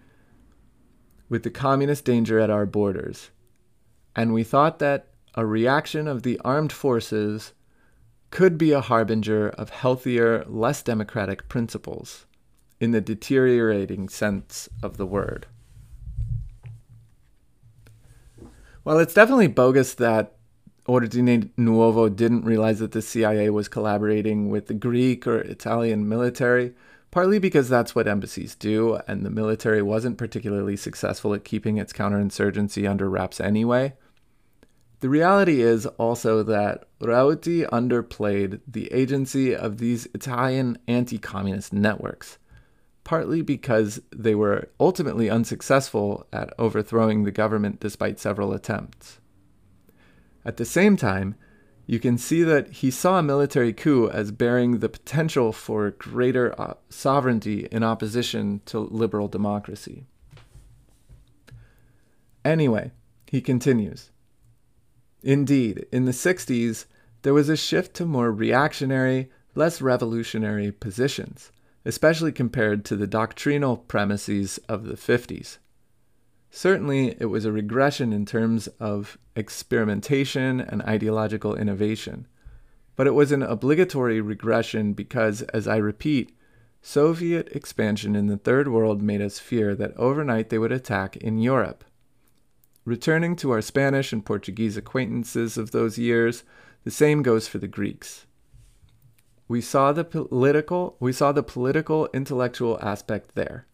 with 1.28 1.42
the 1.42 1.50
communist 1.50 2.04
danger 2.04 2.38
at 2.38 2.48
our 2.48 2.64
borders, 2.64 3.30
and 4.14 4.32
we 4.32 4.44
thought 4.44 4.78
that 4.78 5.08
a 5.34 5.44
reaction 5.44 6.08
of 6.08 6.22
the 6.22 6.40
armed 6.44 6.72
forces 6.72 7.52
could 8.30 8.56
be 8.56 8.72
a 8.72 8.80
harbinger 8.80 9.50
of 9.50 9.70
healthier, 9.70 10.44
less 10.46 10.82
democratic 10.82 11.48
principles, 11.48 12.24
in 12.80 12.90
the 12.90 13.00
deteriorating 13.00 14.08
sense 14.08 14.68
of 14.82 14.96
the 14.96 15.06
word. 15.06 15.46
Well, 18.84 18.98
it's 18.98 19.14
definitely 19.14 19.48
bogus 19.48 19.94
that 19.94 20.36
Ordine 20.86 21.50
Nuovo 21.58 22.14
didn't 22.14 22.44
realize 22.44 22.78
that 22.78 22.92
the 22.92 23.02
CIA 23.02 23.50
was 23.50 23.68
collaborating 23.68 24.48
with 24.48 24.66
the 24.66 24.74
Greek 24.74 25.26
or 25.26 25.40
Italian 25.40 26.08
military, 26.08 26.74
partly 27.10 27.40
because 27.40 27.68
that's 27.68 27.94
what 27.94 28.06
embassies 28.06 28.54
do, 28.54 29.00
and 29.08 29.24
the 29.24 29.30
military 29.30 29.82
wasn't 29.82 30.18
particularly 30.18 30.76
successful 30.76 31.34
at 31.34 31.44
keeping 31.44 31.78
its 31.78 31.92
counterinsurgency 31.92 32.88
under 32.88 33.10
wraps 33.10 33.40
anyway. 33.40 33.94
The 35.00 35.08
reality 35.08 35.60
is 35.60 35.86
also 35.86 36.42
that 36.44 36.86
Rauti 37.00 37.68
underplayed 37.68 38.60
the 38.66 38.90
agency 38.92 39.54
of 39.54 39.78
these 39.78 40.06
Italian 40.14 40.78
anti 40.88 41.18
communist 41.18 41.72
networks, 41.72 42.38
partly 43.06 43.40
because 43.40 44.00
they 44.10 44.34
were 44.34 44.68
ultimately 44.80 45.30
unsuccessful 45.30 46.26
at 46.32 46.52
overthrowing 46.58 47.22
the 47.22 47.30
government 47.30 47.78
despite 47.78 48.18
several 48.18 48.52
attempts. 48.52 49.20
At 50.44 50.56
the 50.56 50.64
same 50.64 50.96
time, 50.96 51.36
you 51.86 52.00
can 52.00 52.18
see 52.18 52.42
that 52.42 52.68
he 52.68 52.90
saw 52.90 53.20
a 53.20 53.22
military 53.22 53.72
coup 53.72 54.10
as 54.10 54.32
bearing 54.32 54.80
the 54.80 54.88
potential 54.88 55.52
for 55.52 55.92
greater 55.92 56.60
uh, 56.60 56.74
sovereignty 56.88 57.68
in 57.70 57.84
opposition 57.84 58.60
to 58.66 58.80
liberal 58.80 59.28
democracy. 59.28 60.06
Anyway, 62.44 62.90
he 63.30 63.40
continues. 63.40 64.10
Indeed, 65.22 65.86
in 65.92 66.06
the 66.06 66.10
60s, 66.10 66.86
there 67.22 67.34
was 67.34 67.48
a 67.48 67.56
shift 67.56 67.94
to 67.94 68.04
more 68.04 68.32
reactionary, 68.32 69.30
less 69.54 69.80
revolutionary 69.80 70.72
positions, 70.72 71.52
especially 71.86 72.32
compared 72.32 72.84
to 72.84 72.96
the 72.96 73.06
doctrinal 73.06 73.76
premises 73.76 74.58
of 74.68 74.84
the 74.84 74.94
50s. 74.94 75.58
Certainly, 76.50 77.16
it 77.20 77.26
was 77.26 77.44
a 77.44 77.52
regression 77.52 78.12
in 78.12 78.26
terms 78.26 78.66
of 78.80 79.16
experimentation 79.36 80.60
and 80.60 80.82
ideological 80.82 81.54
innovation. 81.54 82.26
But 82.96 83.06
it 83.06 83.14
was 83.14 83.30
an 83.30 83.42
obligatory 83.42 84.20
regression 84.20 84.94
because, 84.94 85.42
as 85.42 85.68
I 85.68 85.76
repeat, 85.76 86.36
Soviet 86.82 87.48
expansion 87.54 88.16
in 88.16 88.26
the 88.26 88.36
Third 88.36 88.66
World 88.66 89.00
made 89.00 89.22
us 89.22 89.38
fear 89.38 89.76
that 89.76 89.96
overnight 89.96 90.50
they 90.50 90.58
would 90.58 90.72
attack 90.72 91.16
in 91.16 91.38
Europe. 91.38 91.84
Returning 92.84 93.36
to 93.36 93.52
our 93.52 93.62
Spanish 93.62 94.12
and 94.12 94.26
Portuguese 94.26 94.76
acquaintances 94.76 95.56
of 95.56 95.70
those 95.70 95.98
years, 95.98 96.42
the 96.82 96.90
same 96.90 97.22
goes 97.22 97.46
for 97.46 97.58
the 97.58 97.68
Greeks. 97.68 98.26
We 99.48 99.60
saw 99.60 99.92
the 99.92 100.04
political, 100.04 100.96
we 100.98 101.12
saw 101.12 101.32
the 101.32 101.42
political 101.42 102.08
intellectual 102.12 102.78
aspect 102.82 103.34
there. 103.34 103.66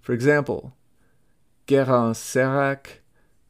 For 0.00 0.12
example, 0.12 0.74
Guérin 1.66 2.14
Sérac 2.14 3.00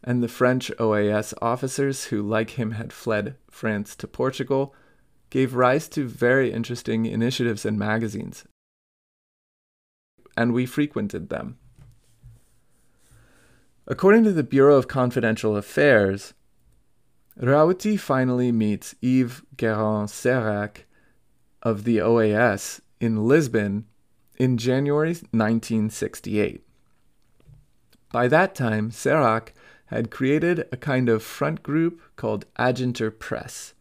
and 0.02 0.22
the 0.22 0.28
French 0.28 0.72
OAS 0.78 1.34
officers 1.40 2.06
who, 2.06 2.20
like 2.22 2.50
him, 2.50 2.72
had 2.72 2.92
fled 2.92 3.36
France 3.50 3.94
to 3.96 4.08
Portugal, 4.08 4.74
gave 5.30 5.54
rise 5.54 5.88
to 5.90 6.08
very 6.08 6.52
interesting 6.52 7.06
initiatives 7.06 7.64
and 7.64 7.78
magazines, 7.78 8.44
and 10.36 10.52
we 10.52 10.66
frequented 10.66 11.28
them. 11.28 11.58
According 13.86 14.24
to 14.24 14.32
the 14.32 14.42
Bureau 14.42 14.76
of 14.76 14.88
Confidential 14.88 15.56
Affairs, 15.56 16.34
Rauti 17.40 17.98
finally 17.98 18.50
meets 18.50 18.94
Yves 19.00 19.42
Guérin 19.56 20.08
Sérac 20.08 20.84
of 21.62 21.84
the 21.84 21.98
OAS 21.98 22.80
in 23.00 23.26
Lisbon 23.26 23.86
in 24.36 24.56
January 24.56 25.10
1968. 25.10 26.62
By 28.12 28.28
that 28.28 28.54
time, 28.54 28.90
Sérac 28.90 29.48
had 29.86 30.10
created 30.10 30.66
a 30.70 30.76
kind 30.76 31.08
of 31.08 31.22
front 31.22 31.62
group 31.62 32.00
called 32.16 32.44
Aginter 32.58 33.16
Press, 33.16 33.74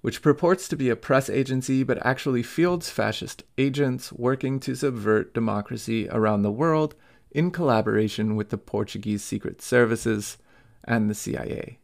which 0.00 0.22
purports 0.22 0.68
to 0.68 0.76
be 0.76 0.88
a 0.88 0.96
press 0.96 1.28
agency 1.28 1.82
but 1.82 2.04
actually 2.04 2.42
fields 2.42 2.90
fascist 2.90 3.42
agents 3.56 4.12
working 4.12 4.60
to 4.60 4.74
subvert 4.74 5.34
democracy 5.34 6.08
around 6.10 6.42
the 6.42 6.50
world 6.50 6.94
in 7.30 7.50
collaboration 7.50 8.36
with 8.36 8.50
the 8.50 8.58
Portuguese 8.58 9.22
secret 9.22 9.60
services 9.60 10.38
and 10.84 11.10
the 11.10 11.14
CIA. 11.14 11.78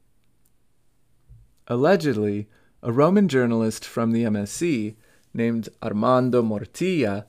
Allegedly, 1.66 2.48
a 2.82 2.92
Roman 2.92 3.28
journalist 3.28 3.84
from 3.84 4.12
the 4.12 4.24
MSC 4.24 4.94
named 5.34 5.68
Armando 5.82 6.42
Mortilla, 6.42 7.26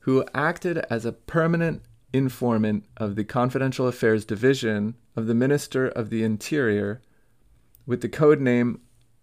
who 0.00 0.24
acted 0.34 0.78
as 0.90 1.04
a 1.04 1.12
permanent 1.12 1.82
informant 2.12 2.84
of 2.96 3.16
the 3.16 3.24
Confidential 3.24 3.88
Affairs 3.88 4.24
Division 4.24 4.94
of 5.16 5.26
the 5.26 5.34
Minister 5.34 5.88
of 5.88 6.10
the 6.10 6.22
Interior, 6.22 7.02
with 7.86 8.02
the 8.02 8.08
code 8.08 8.40
name 8.40 8.80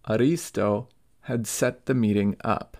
Aristo, 0.09 0.89
had 1.21 1.47
set 1.47 1.85
the 1.85 1.93
meeting 1.93 2.35
up. 2.43 2.77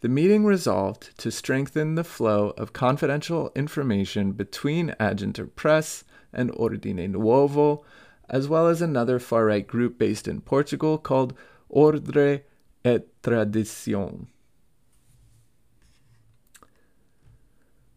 The 0.00 0.08
meeting 0.08 0.44
resolved 0.44 1.18
to 1.18 1.32
strengthen 1.32 1.96
the 1.96 2.04
flow 2.04 2.50
of 2.56 2.72
confidential 2.72 3.50
information 3.56 4.30
between 4.30 4.94
Aginter 5.00 5.52
Press 5.56 6.04
and 6.32 6.52
Ordine 6.52 7.10
Nuovo, 7.10 7.82
as 8.28 8.46
well 8.46 8.68
as 8.68 8.80
another 8.80 9.18
far 9.18 9.46
right 9.46 9.66
group 9.66 9.98
based 9.98 10.28
in 10.28 10.40
Portugal 10.40 10.98
called 10.98 11.34
Ordre 11.68 12.42
et 12.84 13.06
Tradition. 13.22 14.28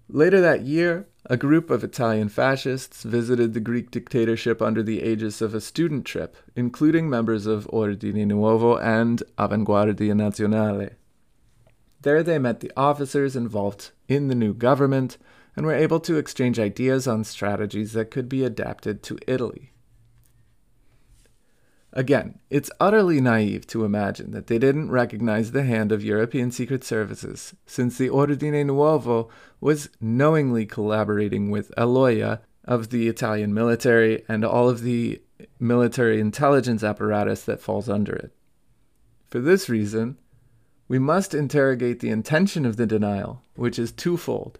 Later 0.10 0.42
that 0.42 0.64
year, 0.64 1.08
a 1.26 1.38
group 1.38 1.70
of 1.70 1.84
Italian 1.84 2.28
fascists 2.28 3.04
visited 3.04 3.54
the 3.54 3.60
Greek 3.62 3.92
dictatorship 3.92 4.62
under 4.62 4.84
the 4.84 5.02
aegis 5.02 5.42
of 5.42 5.54
a 5.54 5.62
student 5.62 6.04
trip, 6.06 6.36
including 6.56 7.10
members 7.10 7.46
of 7.46 7.66
Ordine 7.68 8.26
Nuovo 8.28 8.82
and 8.82 9.24
Avanguardia 9.38 10.14
Nazionale. 10.14 10.96
There 12.02 12.24
they 12.24 12.40
met 12.40 12.60
the 12.60 12.72
officers 12.76 13.36
involved 13.36 13.92
in 14.08 14.28
the 14.28 14.36
new 14.36 14.54
government 14.54 15.18
and 15.56 15.66
were 15.66 15.74
able 15.74 16.00
to 16.02 16.18
exchange 16.18 16.60
ideas 16.60 17.08
on 17.08 17.24
strategies 17.24 17.94
that 17.94 18.12
could 18.12 18.28
be 18.28 18.44
adapted 18.44 19.04
to 19.04 19.20
Italy. 19.28 19.71
Again, 21.94 22.40
it's 22.50 22.72
utterly 22.80 23.20
naive 23.20 23.68
to 23.68 23.84
imagine 23.84 24.32
that 24.32 24.48
they 24.48 24.58
didn't 24.58 24.92
recognize 24.92 25.52
the 25.52 25.64
hand 25.64 25.92
of 25.92 26.04
European 26.04 26.52
secret 26.52 26.86
services, 26.86 27.54
since 27.66 27.98
the 27.98 28.10
Ordine 28.10 28.66
Nuovo 28.66 29.30
was 29.60 29.90
knowingly 30.00 30.66
collaborating 30.66 31.52
with 31.52 31.74
Aloia 31.78 32.40
of 32.64 32.90
the 32.90 33.10
Italian 33.10 33.54
military 33.54 34.24
and 34.30 34.46
all 34.46 34.70
of 34.70 34.82
the 34.84 35.22
military 35.60 36.22
intelligence 36.22 36.84
apparatus 36.84 37.44
that 37.44 37.60
falls 37.60 37.90
under 37.90 38.14
it. 38.14 38.32
For 39.30 39.40
this 39.40 39.68
reason, 39.68 40.18
we 40.88 41.00
must 41.00 41.34
interrogate 41.34 42.00
the 42.00 42.10
intention 42.10 42.66
of 42.66 42.78
the 42.78 42.86
denial, 42.86 43.42
which 43.56 43.78
is 43.78 43.92
twofold 43.92 44.60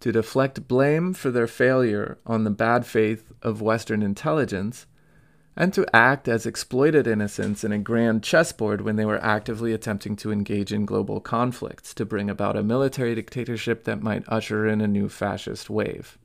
to 0.00 0.12
deflect 0.12 0.68
blame 0.68 1.14
for 1.14 1.30
their 1.30 1.46
failure 1.46 2.18
on 2.26 2.44
the 2.44 2.50
bad 2.50 2.84
faith 2.84 3.32
of 3.40 3.62
Western 3.62 4.02
intelligence 4.02 4.86
and 5.56 5.72
to 5.72 5.86
act 5.94 6.28
as 6.28 6.46
exploited 6.46 7.06
innocents 7.06 7.62
in 7.62 7.70
a 7.70 7.78
grand 7.78 8.22
chessboard 8.22 8.80
when 8.80 8.96
they 8.96 9.04
were 9.04 9.22
actively 9.22 9.72
attempting 9.72 10.16
to 10.16 10.32
engage 10.32 10.72
in 10.72 10.84
global 10.84 11.20
conflicts 11.20 11.94
to 11.94 12.04
bring 12.04 12.28
about 12.28 12.56
a 12.56 12.62
military 12.62 13.14
dictatorship 13.14 13.84
that 13.84 14.02
might 14.02 14.24
usher 14.26 14.66
in 14.66 14.80
a 14.80 14.88
new 14.88 15.08
fascist 15.08 15.70
wave. 15.70 16.18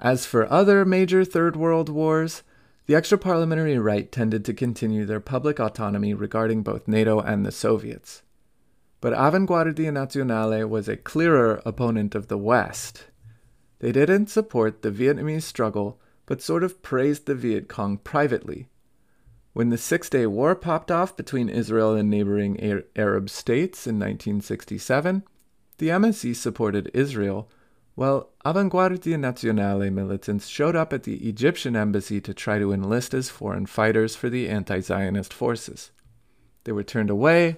As 0.00 0.24
for 0.24 0.50
other 0.50 0.84
major 0.84 1.24
Third 1.24 1.56
World 1.56 1.88
wars, 1.88 2.42
the 2.86 2.94
extraparliamentary 2.94 3.82
right 3.82 4.10
tended 4.10 4.44
to 4.46 4.54
continue 4.54 5.04
their 5.04 5.20
public 5.20 5.60
autonomy 5.60 6.14
regarding 6.14 6.62
both 6.62 6.88
NATO 6.88 7.20
and 7.20 7.44
the 7.44 7.52
Soviets. 7.52 8.22
But 9.00 9.12
Avanguardia 9.12 9.92
Nazionale 9.92 10.66
was 10.68 10.88
a 10.88 10.96
clearer 10.96 11.60
opponent 11.66 12.14
of 12.14 12.28
the 12.28 12.38
West 12.38 13.04
they 13.80 13.92
didn't 13.92 14.28
support 14.28 14.82
the 14.82 14.90
Vietnamese 14.90 15.42
struggle, 15.42 16.00
but 16.26 16.42
sort 16.42 16.64
of 16.64 16.82
praised 16.82 17.26
the 17.26 17.34
Viet 17.34 17.68
Cong 17.68 17.98
privately. 17.98 18.68
When 19.52 19.70
the 19.70 19.78
Six 19.78 20.10
Day 20.10 20.26
War 20.26 20.54
popped 20.54 20.90
off 20.90 21.16
between 21.16 21.48
Israel 21.48 21.94
and 21.94 22.10
neighboring 22.10 22.82
Arab 22.96 23.30
states 23.30 23.86
in 23.86 23.96
1967, 23.96 25.24
the 25.78 25.88
MSI 25.88 26.34
supported 26.34 26.90
Israel, 26.92 27.48
while 27.94 28.30
Avanguardia 28.44 29.16
Nazionale 29.16 29.92
militants 29.92 30.46
showed 30.46 30.76
up 30.76 30.92
at 30.92 31.04
the 31.04 31.28
Egyptian 31.28 31.74
embassy 31.74 32.20
to 32.20 32.34
try 32.34 32.58
to 32.58 32.72
enlist 32.72 33.14
as 33.14 33.30
foreign 33.30 33.66
fighters 33.66 34.14
for 34.14 34.28
the 34.28 34.48
anti 34.48 34.80
Zionist 34.80 35.32
forces. 35.32 35.90
They 36.64 36.72
were 36.72 36.84
turned 36.84 37.10
away, 37.10 37.56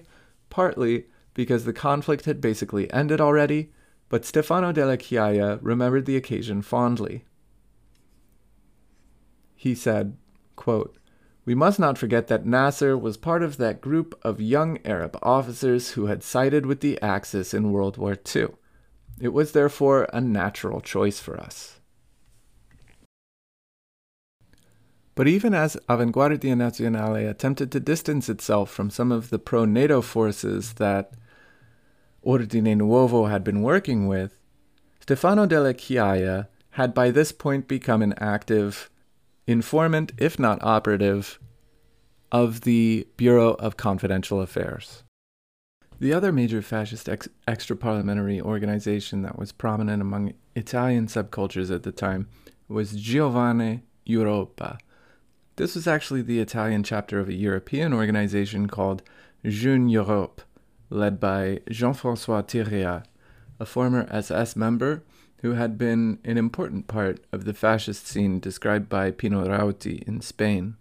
partly 0.49 1.05
because 1.33 1.65
the 1.65 1.73
conflict 1.73 2.25
had 2.25 2.41
basically 2.41 2.91
ended 2.91 3.21
already, 3.21 3.71
but 4.11 4.25
Stefano 4.25 4.73
delle 4.73 4.97
Chiaie 4.97 5.57
remembered 5.61 6.05
the 6.05 6.17
occasion 6.17 6.61
fondly. 6.61 7.23
He 9.55 9.73
said, 9.73 10.17
quote, 10.57 10.97
We 11.45 11.55
must 11.55 11.79
not 11.79 11.97
forget 11.97 12.27
that 12.27 12.45
Nasser 12.45 12.97
was 12.97 13.15
part 13.15 13.41
of 13.41 13.55
that 13.55 13.79
group 13.79 14.19
of 14.21 14.41
young 14.41 14.79
Arab 14.83 15.17
officers 15.23 15.91
who 15.91 16.07
had 16.07 16.23
sided 16.23 16.65
with 16.65 16.81
the 16.81 17.01
Axis 17.01 17.53
in 17.53 17.71
World 17.71 17.95
War 17.95 18.17
II. 18.35 18.47
It 19.21 19.29
was 19.29 19.53
therefore 19.53 20.09
a 20.11 20.19
natural 20.19 20.81
choice 20.81 21.21
for 21.21 21.39
us. 21.39 21.79
But 25.15 25.29
even 25.29 25.53
as 25.53 25.77
Avanguardia 25.87 26.53
Nazionale 26.57 27.29
attempted 27.29 27.71
to 27.71 27.79
distance 27.79 28.27
itself 28.27 28.71
from 28.71 28.89
some 28.89 29.13
of 29.13 29.29
the 29.29 29.39
pro 29.39 29.63
NATO 29.63 30.01
forces 30.01 30.73
that 30.73 31.13
Ordine 32.25 32.77
Nuovo 32.77 33.29
had 33.29 33.43
been 33.43 33.61
working 33.61 34.07
with, 34.07 34.37
Stefano 34.99 35.45
delle 35.45 35.73
Chiaie 35.73 36.47
had 36.71 36.93
by 36.93 37.11
this 37.11 37.31
point 37.31 37.67
become 37.67 38.01
an 38.01 38.13
active 38.17 38.89
informant, 39.47 40.11
if 40.17 40.37
not 40.37 40.61
operative, 40.61 41.39
of 42.31 42.61
the 42.61 43.07
Bureau 43.17 43.53
of 43.55 43.75
Confidential 43.75 44.39
Affairs. 44.39 45.03
The 45.99 46.13
other 46.13 46.31
major 46.31 46.61
fascist 46.61 47.09
ex- 47.09 47.27
extra-parliamentary 47.47 48.41
organization 48.41 49.21
that 49.23 49.37
was 49.37 49.51
prominent 49.51 50.01
among 50.01 50.33
Italian 50.55 51.07
subcultures 51.07 51.73
at 51.73 51.83
the 51.83 51.91
time 51.91 52.27
was 52.67 52.93
Giovane 52.93 53.81
Europa. 54.05 54.77
This 55.57 55.75
was 55.75 55.87
actually 55.87 56.21
the 56.21 56.39
Italian 56.39 56.83
chapter 56.83 57.19
of 57.19 57.29
a 57.29 57.33
European 57.33 57.93
organization 57.93 58.67
called 58.67 59.03
Jeune 59.45 59.89
Europe, 59.89 60.41
led 60.91 61.19
by 61.19 61.61
Jean 61.69 61.93
Francois 61.93 62.43
Thiriart, 62.43 63.05
a 63.59 63.65
former 63.65 64.07
SS 64.11 64.55
member 64.55 65.03
who 65.41 65.53
had 65.53 65.77
been 65.77 66.19
an 66.23 66.37
important 66.37 66.87
part 66.87 67.19
of 67.31 67.45
the 67.45 67.53
fascist 67.53 68.05
scene 68.05 68.39
described 68.39 68.89
by 68.89 69.09
Pino 69.09 69.43
Rauti 69.43 70.03
in 70.07 70.21
Spain. 70.21 70.75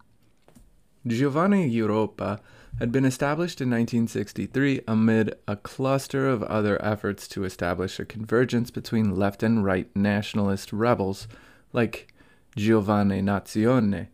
Giovane 1.06 1.70
Europa 1.70 2.40
had 2.78 2.92
been 2.92 3.06
established 3.06 3.60
in 3.60 3.70
1963 3.70 4.82
amid 4.86 5.34
a 5.48 5.56
cluster 5.56 6.28
of 6.28 6.42
other 6.42 6.82
efforts 6.84 7.26
to 7.28 7.44
establish 7.44 7.98
a 7.98 8.04
convergence 8.04 8.70
between 8.70 9.16
left 9.16 9.42
and 9.42 9.64
right 9.64 9.88
nationalist 9.96 10.72
rebels 10.72 11.26
like 11.72 12.12
Giovane 12.56 13.22
Nazione. 13.22 14.08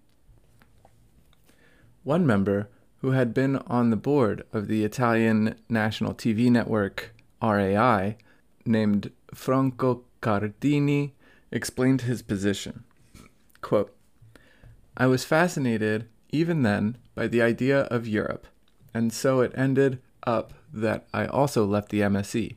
One 2.05 2.25
member 2.25 2.69
who 3.01 3.11
had 3.11 3.35
been 3.35 3.57
on 3.67 3.91
the 3.91 3.97
board 3.97 4.45
of 4.53 4.69
the 4.69 4.85
Italian 4.85 5.55
national 5.69 6.15
TV 6.15 6.51
network 6.51 7.15
RAI, 7.43 8.17
named 8.65 9.11
Franco 9.35 10.03
Cardini, 10.23 11.13
explained 11.51 12.03
his 12.03 12.23
position. 12.23 12.85
Quote, 13.61 13.95
I 14.97 15.07
was 15.07 15.25
fascinated, 15.25 16.09
even 16.31 16.63
then, 16.63 16.97
by 17.15 17.27
the 17.27 17.43
idea 17.43 17.83
of 17.83 18.09
Europe, 18.09 18.47
and 18.95 19.13
so 19.13 19.41
it 19.41 19.53
ended 19.55 20.01
up 20.27 20.55
that 20.73 21.07
I 21.13 21.27
also 21.27 21.65
left 21.65 21.91
the 21.91 22.01
MSI. 22.01 22.57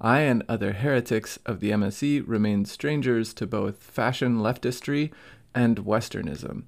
I 0.00 0.20
and 0.20 0.42
other 0.48 0.72
heretics 0.72 1.38
of 1.46 1.60
the 1.60 1.70
MSI 1.70 2.22
remained 2.26 2.68
strangers 2.68 3.32
to 3.34 3.46
both 3.46 3.82
fashion 3.82 4.38
leftistry 4.38 5.12
and 5.54 5.76
Westernism 5.78 6.64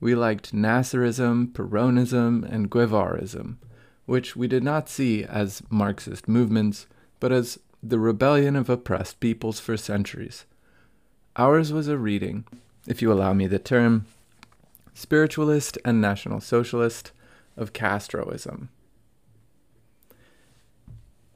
we 0.00 0.14
liked 0.14 0.54
Nasserism, 0.54 1.52
Peronism, 1.52 2.50
and 2.50 2.70
Guevarism, 2.70 3.56
which 4.06 4.34
we 4.34 4.48
did 4.48 4.64
not 4.64 4.88
see 4.88 5.24
as 5.24 5.62
Marxist 5.68 6.26
movements, 6.26 6.86
but 7.20 7.30
as 7.30 7.58
the 7.82 7.98
rebellion 7.98 8.56
of 8.56 8.70
oppressed 8.70 9.20
peoples 9.20 9.60
for 9.60 9.76
centuries. 9.76 10.46
Ours 11.36 11.72
was 11.72 11.86
a 11.86 11.98
reading, 11.98 12.44
if 12.86 13.02
you 13.02 13.12
allow 13.12 13.32
me 13.32 13.46
the 13.46 13.58
term, 13.58 14.06
spiritualist 14.94 15.78
and 15.84 16.00
national 16.00 16.40
socialist 16.40 17.12
of 17.56 17.72
Castroism. 17.72 18.68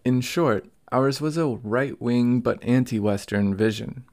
In 0.05 0.21
short, 0.21 0.67
ours 0.91 1.21
was 1.21 1.37
a 1.37 1.47
right 1.47 2.01
wing 2.01 2.41
but 2.41 2.63
anti 2.63 2.99
Western 2.99 3.55
vision. 3.55 4.05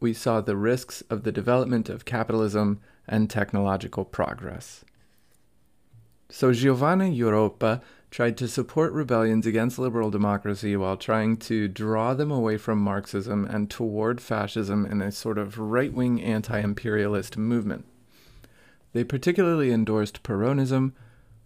We 0.00 0.12
saw 0.12 0.40
the 0.40 0.56
risks 0.56 1.02
of 1.08 1.22
the 1.22 1.32
development 1.32 1.88
of 1.88 2.04
capitalism 2.04 2.80
and 3.08 3.28
technological 3.28 4.04
progress. 4.04 4.84
So 6.28 6.50
Giovane 6.50 7.14
Europa 7.14 7.80
tried 8.10 8.36
to 8.38 8.48
support 8.48 8.92
rebellions 8.92 9.46
against 9.46 9.78
liberal 9.78 10.10
democracy 10.10 10.76
while 10.76 10.96
trying 10.96 11.36
to 11.36 11.68
draw 11.68 12.14
them 12.14 12.30
away 12.30 12.56
from 12.56 12.78
Marxism 12.78 13.44
and 13.44 13.70
toward 13.70 14.20
fascism 14.20 14.86
in 14.86 15.02
a 15.02 15.12
sort 15.12 15.38
of 15.38 15.58
right 15.58 15.92
wing 15.92 16.20
anti 16.22 16.58
imperialist 16.58 17.36
movement. 17.36 17.84
They 18.92 19.04
particularly 19.04 19.70
endorsed 19.70 20.22
Peronism, 20.22 20.92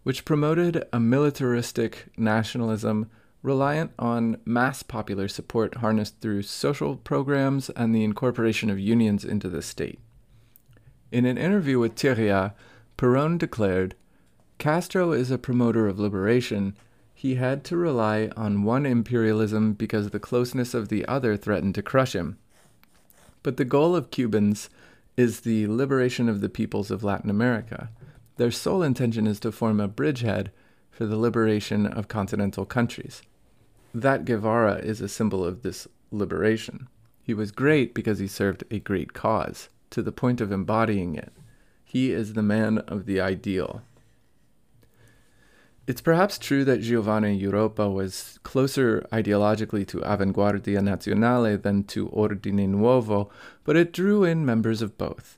which 0.03 0.25
promoted 0.25 0.85
a 0.93 1.01
militaristic 1.01 2.07
nationalism 2.17 3.11
reliant 3.43 3.91
on 3.99 4.39
mass 4.45 4.83
popular 4.83 5.29
support 5.29 5.77
harnessed 5.77 6.21
through 6.21 6.43
social 6.43 6.97
programs 6.97 7.71
and 7.71 7.95
the 7.95 8.05
incorporation 8.05 8.71
of 8.71 8.79
unions 8.79 9.25
into 9.25 9.49
the 9.49 9.63
state. 9.63 9.99
In 11.13 11.25
an 11.25 11.39
interview 11.39 11.81
with 11.81 11.97
Thiriart, 11.97 12.53
Peron 12.97 13.37
declared 13.37 13.97
Castro 14.59 15.13
is 15.13 15.31
a 15.31 15.39
promoter 15.39 15.89
of 15.89 15.99
liberation. 15.99 16.77
He 17.15 17.35
had 17.35 17.65
to 17.65 17.77
rely 17.77 18.31
on 18.37 18.63
one 18.63 18.87
imperialism 18.87 19.73
because 19.73 20.11
the 20.11 20.21
closeness 20.21 20.73
of 20.73 20.89
the 20.89 21.05
other 21.07 21.37
threatened 21.37 21.75
to 21.75 21.83
crush 21.83 22.15
him. 22.15 22.39
But 23.43 23.57
the 23.57 23.65
goal 23.65 23.97
of 23.97 24.11
Cubans 24.11 24.71
is 25.17 25.41
the 25.41 25.67
liberation 25.67 26.29
of 26.29 26.41
the 26.41 26.49
peoples 26.49 26.91
of 26.93 27.03
Latin 27.03 27.31
America. 27.31 27.91
Their 28.37 28.53
sole 28.53 28.83
intention 28.83 29.27
is 29.27 29.41
to 29.41 29.51
form 29.51 29.81
a 29.81 29.89
bridgehead 29.89 30.53
for 30.91 31.07
the 31.07 31.17
liberation 31.17 31.87
of 31.87 32.07
continental 32.07 32.65
countries. 32.65 33.23
That 33.93 34.25
Guevara 34.25 34.77
is 34.77 35.01
a 35.01 35.09
symbol 35.09 35.45
of 35.45 35.63
this 35.63 35.89
liberation. 36.13 36.89
He 37.23 37.35
was 37.35 37.51
great 37.51 37.95
because 37.95 38.21
he 38.21 38.29
served 38.29 38.63
a 38.71 38.79
great 38.79 39.13
cause 39.13 39.69
to 39.91 40.03
the 40.03 40.13
point 40.13 40.41
of 40.41 40.53
embodying 40.53 41.15
it. 41.15 41.33
He 41.85 42.13
is 42.13 42.33
the 42.33 42.43
man 42.43 42.79
of 42.79 43.07
the 43.07 43.21
ideal. 43.21 43.83
It's 45.87 46.01
perhaps 46.01 46.39
true 46.39 46.65
that 46.65 46.83
Giovane 46.83 47.41
Europa 47.41 47.91
was 47.91 48.39
closer 48.45 49.05
ideologically 49.13 49.85
to 49.89 49.99
Avanguardia 49.99 50.81
Nazionale 50.81 51.61
than 51.61 51.83
to 51.85 52.09
Ordine 52.11 52.69
Nuovo, 52.69 53.29
but 53.65 53.77
it 53.77 53.93
drew 53.93 54.23
in 54.23 54.47
members 54.47 54.83
of 54.83 54.97
both. 54.97 55.37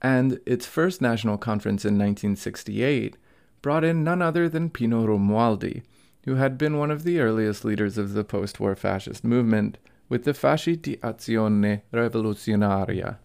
and 0.00 0.40
its 0.46 0.66
first 0.66 1.00
national 1.02 1.38
conference 1.38 1.84
in 1.84 1.94
1968 1.94 3.16
brought 3.62 3.84
in 3.84 4.04
none 4.04 4.22
other 4.22 4.48
than 4.48 4.70
Pino 4.70 5.06
Romualdi, 5.06 5.82
who 6.24 6.36
had 6.36 6.56
been 6.56 6.78
one 6.78 6.90
of 6.90 7.02
the 7.02 7.20
earliest 7.20 7.64
leaders 7.64 7.98
of 7.98 8.12
the 8.12 8.24
post 8.24 8.60
war 8.60 8.76
fascist 8.76 9.24
movement 9.24 9.78
with 10.08 10.24
the 10.24 10.32
Fasci 10.32 10.80
di 10.80 10.96
Azione 10.98 11.82
Rivoluzionaria. 11.92 13.16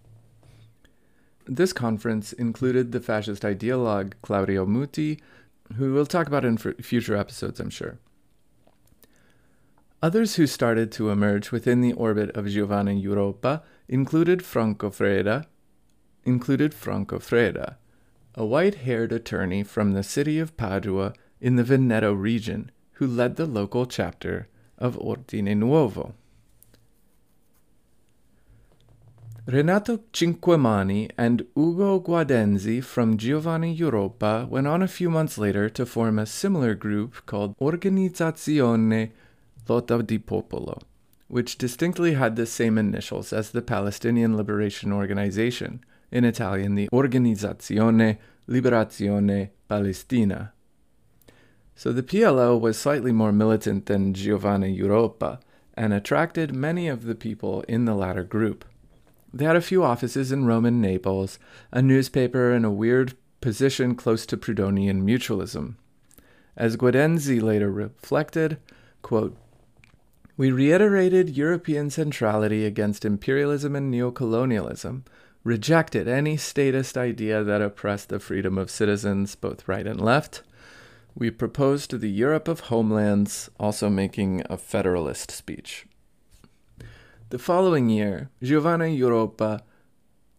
This 1.45 1.73
conference 1.73 2.31
included 2.31 2.91
the 2.91 3.01
fascist 3.01 3.43
ideologue 3.43 4.13
Claudio 4.21 4.65
Mutti, 4.65 5.19
who 5.75 5.93
we'll 5.93 6.05
talk 6.05 6.27
about 6.27 6.45
in 6.45 6.57
future 6.57 7.17
episodes, 7.17 7.59
I'm 7.59 7.69
sure. 7.69 7.99
Others 10.01 10.35
who 10.35 10.47
started 10.47 10.91
to 10.93 11.09
emerge 11.09 11.51
within 11.51 11.81
the 11.81 11.93
orbit 11.93 12.29
of 12.31 12.45
Giovane 12.45 13.01
Europa 13.01 13.63
included 13.87 14.43
Franco 14.43 14.89
Freda, 14.89 15.45
included 16.25 16.73
Franco 16.73 17.19
Freda, 17.19 17.75
a 18.35 18.45
white-haired 18.45 19.11
attorney 19.11 19.63
from 19.63 19.91
the 19.91 20.03
city 20.03 20.39
of 20.39 20.57
Padua 20.57 21.13
in 21.39 21.55
the 21.55 21.63
Veneto 21.63 22.13
region, 22.13 22.71
who 22.93 23.07
led 23.07 23.35
the 23.35 23.45
local 23.45 23.85
chapter 23.85 24.47
of 24.77 24.97
Ordine 24.97 25.57
Nuovo. 25.57 26.13
Renato 29.45 29.97
Cinquemani 30.13 31.11
and 31.17 31.45
Ugo 31.57 31.99
Gaudenzi 31.99 32.81
from 32.81 33.17
Giovane 33.17 33.77
Europa 33.77 34.47
went 34.49 34.67
on 34.67 34.81
a 34.81 34.87
few 34.87 35.09
months 35.09 35.37
later 35.37 35.69
to 35.69 35.85
form 35.85 36.17
a 36.17 36.25
similar 36.25 36.73
group 36.75 37.25
called 37.25 37.53
Organizzazione 37.57 39.11
Lotta 39.67 40.01
di 40.01 40.17
Popolo, 40.17 40.79
which 41.27 41.57
distinctly 41.57 42.13
had 42.13 42.37
the 42.37 42.45
same 42.45 42.77
initials 42.77 43.33
as 43.33 43.51
the 43.51 43.61
Palestinian 43.61 44.37
Liberation 44.37 44.93
Organization, 44.93 45.83
in 46.09 46.23
Italian 46.23 46.75
the 46.75 46.87
Organizzazione 46.93 48.19
Liberazione 48.47 49.49
Palestina. 49.67 50.53
So 51.75 51.91
the 51.91 52.01
PLO 52.01 52.57
was 52.57 52.79
slightly 52.79 53.11
more 53.11 53.33
militant 53.33 53.87
than 53.87 54.13
Giovane 54.13 54.73
Europa 54.73 55.41
and 55.73 55.91
attracted 55.91 56.55
many 56.55 56.87
of 56.87 57.03
the 57.03 57.15
people 57.15 57.65
in 57.67 57.83
the 57.83 57.95
latter 57.95 58.23
group. 58.23 58.63
They 59.33 59.45
had 59.45 59.55
a 59.55 59.61
few 59.61 59.83
offices 59.83 60.31
in 60.31 60.45
Rome 60.45 60.65
and 60.65 60.79
Naples, 60.79 61.39
a 61.71 61.81
newspaper, 61.81 62.51
and 62.51 62.65
a 62.65 62.71
weird 62.71 63.15
position 63.41 63.95
close 63.95 64.25
to 64.27 64.37
Proudhonian 64.37 65.01
mutualism. 65.01 65.75
As 66.55 66.77
Gaudenzi 66.77 67.41
later 67.41 67.71
reflected, 67.71 68.57
quote, 69.01 69.35
we 70.37 70.51
reiterated 70.51 71.37
European 71.37 71.89
centrality 71.89 72.65
against 72.65 73.05
imperialism 73.05 73.75
and 73.75 73.93
neocolonialism, 73.93 75.03
rejected 75.43 76.07
any 76.07 76.37
statist 76.37 76.97
idea 76.97 77.43
that 77.43 77.61
oppressed 77.61 78.09
the 78.09 78.19
freedom 78.19 78.57
of 78.57 78.71
citizens, 78.71 79.35
both 79.35 79.67
right 79.67 79.85
and 79.85 80.01
left. 80.01 80.41
We 81.15 81.29
proposed 81.29 81.99
the 81.99 82.09
Europe 82.09 82.47
of 82.47 82.61
homelands, 82.61 83.49
also 83.59 83.89
making 83.89 84.43
a 84.49 84.57
federalist 84.57 85.29
speech. 85.29 85.85
The 87.33 87.39
following 87.39 87.89
year, 87.89 88.29
Giovane 88.43 88.95
Europa 88.95 89.63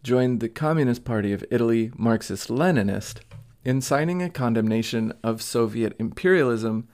joined 0.05 0.39
the 0.39 0.49
Communist 0.49 1.05
Party 1.05 1.33
of 1.33 1.45
Italy, 1.51 1.91
Marxist 1.97 2.49
Leninist, 2.49 3.17
in 3.65 3.81
signing 3.81 4.23
a 4.23 4.31
condemnation 4.31 5.13
of 5.25 5.43
Soviet 5.43 5.97
imperialism, 5.99 6.87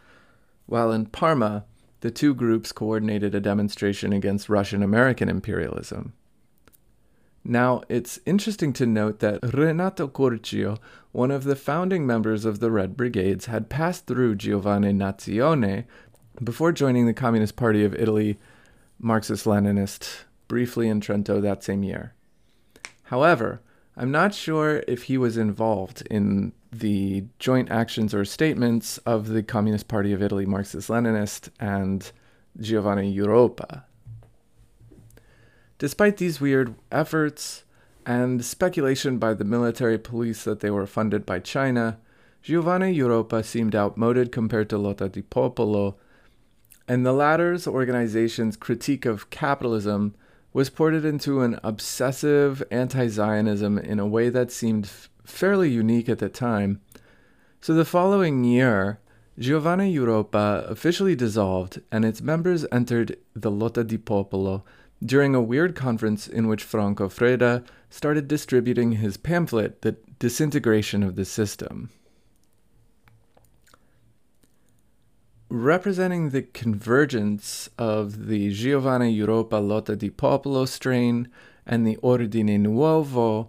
while 0.65 0.91
in 0.91 1.05
Parma, 1.05 1.67
the 2.01 2.11
two 2.11 2.33
groups 2.33 2.73
coordinated 2.73 3.35
a 3.35 3.41
demonstration 3.41 4.15
against 4.15 4.49
Russian 4.49 4.83
American 4.83 5.29
imperialism. 5.29 6.15
Now, 7.45 7.83
it's 7.91 8.21
interesting 8.25 8.73
to 8.73 8.87
note 8.87 9.19
that 9.19 9.53
Renato 9.53 10.09
Curcio, 10.09 10.79
one 11.13 11.31
of 11.31 11.45
the 11.45 11.57
founding 11.57 12.07
members 12.07 12.47
of 12.47 12.61
the 12.61 12.71
Red 12.71 12.97
Brigades, 12.97 13.47
had 13.47 13.69
passed 13.69 14.07
through 14.07 14.37
Giovane 14.37 14.97
Nazione 14.97 15.85
before 16.43 16.73
joining 16.73 17.05
the 17.05 17.13
Communist 17.13 17.57
Party 17.57 17.85
of 17.85 17.95
Italy 17.95 18.39
Marxist 19.01 19.47
Leninist 19.47 20.25
briefly 20.47 20.89
in 20.89 21.01
Trento 21.01 21.41
that 21.41 21.65
same 21.65 21.83
year. 21.83 22.15
However, 23.05 23.61
I'm 23.97 24.11
not 24.11 24.35
sure 24.35 24.83
if 24.87 25.05
he 25.05 25.19
was 25.19 25.37
involved 25.37 26.03
in 26.11 26.53
the 26.73 27.25
joint 27.39 27.71
actions 27.71 28.15
or 28.15 28.25
statements 28.25 28.99
of 28.99 29.29
the 29.29 29.43
Communist 29.43 29.89
Party 29.89 30.13
of 30.13 30.23
Italy 30.23 30.47
Marxist 30.47 30.89
Leninist 30.89 31.49
and 31.59 32.13
Giovane 32.59 33.13
Europa. 33.13 33.85
Despite 35.79 36.19
these 36.19 36.41
weird 36.41 36.75
efforts 36.93 37.65
and 38.07 38.45
speculation 38.45 39.19
by 39.19 39.35
the 39.35 39.45
military 39.45 39.99
police 39.99 40.45
that 40.45 40.61
they 40.61 40.71
were 40.71 40.87
funded 40.87 41.25
by 41.25 41.41
China, 41.41 41.99
Giovane 42.43 42.95
Europa 42.95 43.43
seemed 43.43 43.75
outmoded 43.75 44.31
compared 44.31 44.69
to 44.71 44.79
Lotta 44.79 45.09
di 45.09 45.23
Popolo 45.23 45.97
and 46.91 47.07
the 47.07 47.13
latter's 47.13 47.69
organization's 47.69 48.57
critique 48.57 49.07
of 49.07 49.31
capitalism 49.31 50.13
was 50.53 50.71
ported 50.71 51.05
into 51.05 51.41
an 51.41 51.57
obsessive 51.63 52.65
anti 52.69 53.07
Zionism 53.07 53.79
in 53.79 54.01
a 54.01 54.09
way 54.09 54.29
that 54.29 54.51
seemed 54.51 54.87
f- 54.87 55.09
fairly 55.23 55.71
unique 55.71 56.09
at 56.09 56.19
the 56.19 56.29
time. 56.29 56.81
So 57.61 57.75
the 57.75 57.85
following 57.85 58.43
year, 58.43 58.99
Giovane 59.39 59.93
Europa 59.93 60.67
officially 60.69 61.15
dissolved, 61.15 61.81
and 61.93 62.05
its 62.05 62.21
members 62.21 62.67
entered 62.73 63.17
the 63.37 63.53
Lotta 63.53 63.85
di 63.85 63.97
Popolo 63.97 64.65
during 65.01 65.33
a 65.33 65.41
weird 65.41 65.77
conference 65.77 66.27
in 66.27 66.49
which 66.49 66.65
Franco 66.65 67.09
Freda 67.09 67.65
started 67.89 68.27
distributing 68.27 68.93
his 68.95 69.17
pamphlet, 69.17 69.83
The 69.83 69.95
Disintegration 70.19 71.05
of 71.05 71.15
the 71.15 71.25
System. 71.25 71.91
Representing 75.53 76.31
the 76.31 76.43
convergence 76.43 77.69
of 77.77 78.29
the 78.29 78.53
Giovane 78.53 79.13
Europa 79.13 79.57
Lotta 79.57 79.97
di 79.97 80.09
Popolo 80.09 80.65
strain 80.65 81.29
and 81.67 81.85
the 81.85 81.97
Ordine 81.97 82.61
Nuovo, 82.61 83.49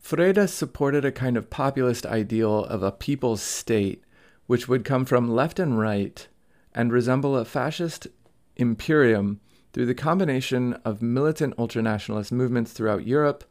Freda 0.00 0.48
supported 0.48 1.04
a 1.04 1.10
kind 1.10 1.36
of 1.36 1.50
populist 1.50 2.06
ideal 2.06 2.64
of 2.66 2.84
a 2.84 2.92
people's 2.92 3.42
state, 3.42 4.04
which 4.46 4.68
would 4.68 4.84
come 4.84 5.04
from 5.04 5.28
left 5.28 5.58
and 5.58 5.76
right 5.76 6.28
and 6.72 6.92
resemble 6.92 7.36
a 7.36 7.44
fascist 7.44 8.06
imperium 8.54 9.40
through 9.72 9.86
the 9.86 9.94
combination 9.94 10.74
of 10.84 11.02
militant 11.02 11.56
ultranationalist 11.56 12.30
movements 12.30 12.72
throughout 12.72 13.08
Europe 13.08 13.42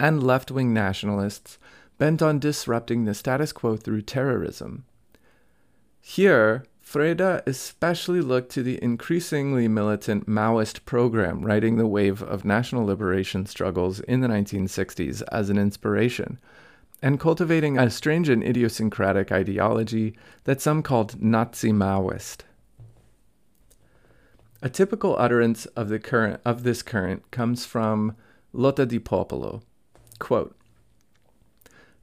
and 0.00 0.22
left 0.22 0.50
wing 0.50 0.72
nationalists 0.72 1.58
bent 1.98 2.22
on 2.22 2.38
disrupting 2.38 3.04
the 3.04 3.12
status 3.12 3.52
quo 3.52 3.76
through 3.76 4.00
terrorism. 4.00 4.86
Here, 6.00 6.64
Freda 6.92 7.42
especially 7.46 8.20
looked 8.20 8.52
to 8.52 8.62
the 8.62 8.78
increasingly 8.84 9.66
militant 9.66 10.28
Maoist 10.28 10.84
program 10.84 11.42
riding 11.42 11.78
the 11.78 11.86
wave 11.86 12.22
of 12.22 12.44
national 12.44 12.84
liberation 12.84 13.46
struggles 13.46 14.00
in 14.00 14.20
the 14.20 14.28
1960s 14.28 15.22
as 15.32 15.48
an 15.48 15.56
inspiration, 15.56 16.38
and 17.00 17.18
cultivating 17.18 17.78
a 17.78 17.88
strange 17.88 18.28
and 18.28 18.44
idiosyncratic 18.44 19.32
ideology 19.32 20.14
that 20.44 20.60
some 20.60 20.82
called 20.82 21.22
Nazi 21.22 21.72
Maoist. 21.72 22.42
A 24.60 24.68
typical 24.68 25.16
utterance 25.18 25.64
of, 25.64 25.88
the 25.88 25.98
current, 25.98 26.42
of 26.44 26.62
this 26.62 26.82
current 26.82 27.30
comes 27.30 27.64
from 27.64 28.14
Lotta 28.52 28.84
di 28.84 28.98
Popolo. 28.98 29.62
Quote, 30.18 30.54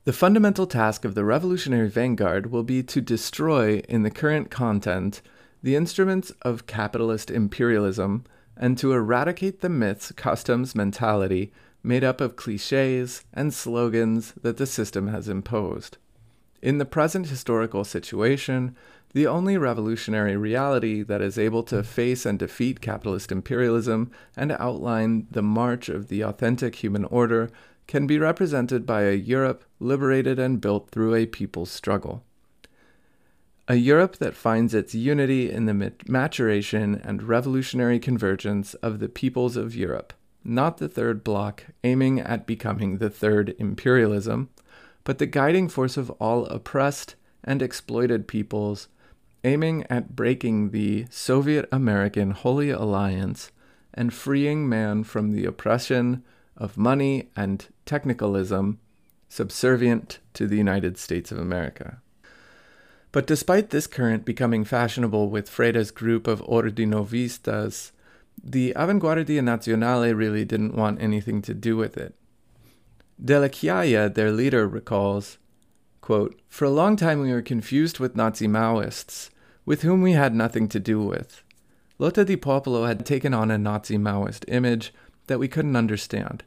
the 0.05 0.13
fundamental 0.13 0.65
task 0.65 1.03
of 1.05 1.15
the 1.15 1.25
revolutionary 1.25 1.89
vanguard 1.89 2.51
will 2.51 2.63
be 2.63 2.81
to 2.83 3.01
destroy, 3.01 3.79
in 3.89 4.03
the 4.03 4.11
current 4.11 4.49
content, 4.49 5.21
the 5.61 5.75
instruments 5.75 6.31
of 6.41 6.67
capitalist 6.67 7.29
imperialism 7.29 8.23
and 8.55 8.77
to 8.77 8.93
eradicate 8.93 9.61
the 9.61 9.69
myths, 9.69 10.11
customs, 10.13 10.75
mentality 10.75 11.51
made 11.83 12.03
up 12.03 12.19
of 12.21 12.35
cliches 12.35 13.23
and 13.33 13.53
slogans 13.53 14.33
that 14.41 14.57
the 14.57 14.65
system 14.65 15.07
has 15.07 15.29
imposed. 15.29 15.97
In 16.61 16.77
the 16.77 16.85
present 16.85 17.27
historical 17.27 17.85
situation, 17.85 18.75
the 19.13 19.25
only 19.25 19.57
revolutionary 19.57 20.35
reality 20.35 21.01
that 21.03 21.21
is 21.21 21.39
able 21.39 21.63
to 21.63 21.83
face 21.83 22.25
and 22.25 22.37
defeat 22.37 22.81
capitalist 22.81 23.31
imperialism 23.31 24.11
and 24.35 24.51
outline 24.51 25.27
the 25.31 25.41
march 25.41 25.89
of 25.89 26.09
the 26.09 26.21
authentic 26.21 26.75
human 26.75 27.05
order 27.05 27.49
can 27.89 28.05
be 28.05 28.19
represented 28.19 28.85
by 28.85 29.01
a 29.01 29.15
Europe 29.15 29.65
liberated 29.79 30.37
and 30.37 30.61
built 30.61 30.91
through 30.91 31.15
a 31.15 31.25
people's 31.25 31.71
struggle. 31.71 32.23
A 33.67 33.77
Europe 33.77 34.17
that 34.17 34.35
finds 34.35 34.75
its 34.75 34.93
unity 34.93 35.49
in 35.49 35.65
the 35.65 35.93
maturation 36.07 37.01
and 37.03 37.23
revolutionary 37.23 37.97
convergence 37.97 38.75
of 38.75 38.99
the 38.99 39.09
peoples 39.09 39.57
of 39.57 39.75
Europe, 39.75 40.13
not 40.43 40.77
the 40.77 40.87
Third 40.87 41.23
Bloc 41.23 41.63
aiming 41.83 42.19
at 42.19 42.45
becoming 42.45 42.99
the 42.99 43.09
Third 43.09 43.55
Imperialism, 43.57 44.49
but 45.03 45.17
the 45.17 45.25
guiding 45.25 45.67
force 45.67 45.97
of 45.97 46.11
all 46.19 46.45
oppressed 46.45 47.15
and 47.43 47.59
exploited 47.59 48.27
peoples, 48.27 48.87
aiming 49.43 49.83
at 49.89 50.15
breaking 50.15 50.69
the 50.69 51.07
Soviet 51.09 51.67
American 51.71 52.31
Holy 52.31 52.69
Alliance 52.69 53.51
and 53.95 54.13
freeing 54.13 54.69
man 54.69 55.03
from 55.03 55.31
the 55.31 55.45
oppression 55.45 56.23
of 56.59 56.77
money 56.77 57.29
and 57.35 57.67
technicalism 57.85 58.77
subservient 59.27 60.19
to 60.33 60.47
the 60.47 60.57
United 60.57 60.97
States 60.97 61.31
of 61.31 61.37
America. 61.37 62.01
But 63.11 63.25
despite 63.25 63.69
this 63.69 63.87
current 63.87 64.25
becoming 64.25 64.63
fashionable 64.63 65.29
with 65.29 65.49
Freda's 65.49 65.89
group 65.89 66.27
of 66.27 66.41
Ordinovistas, 66.41 67.91
the 68.43 68.73
Avanguardia 68.75 69.41
Nazionale 69.41 70.15
really 70.15 70.45
didn't 70.45 70.75
want 70.75 71.01
anything 71.01 71.41
to 71.43 71.53
do 71.53 71.75
with 71.75 71.97
it. 71.97 72.13
Delle 73.23 73.49
Chiaie, 73.49 74.13
their 74.13 74.31
leader, 74.31 74.67
recalls 74.67 75.37
quote, 76.09 76.39
For 76.47 76.65
a 76.65 76.71
long 76.71 76.95
time 76.95 77.19
we 77.19 77.31
were 77.31 77.41
confused 77.41 77.99
with 77.99 78.15
Nazi 78.15 78.47
Maoists, 78.47 79.29
with 79.65 79.83
whom 79.83 80.01
we 80.01 80.13
had 80.13 80.33
nothing 80.33 80.67
to 80.69 80.79
do 80.79 81.01
with. 81.01 81.43
Lotta 81.99 82.25
di 82.25 82.35
Popolo 82.35 82.85
had 82.85 83.05
taken 83.05 83.31
on 83.33 83.51
a 83.51 83.57
Nazi 83.57 83.97
Maoist 83.97 84.43
image 84.47 84.91
that 85.27 85.37
we 85.37 85.47
couldn't 85.47 85.75
understand. 85.75 86.43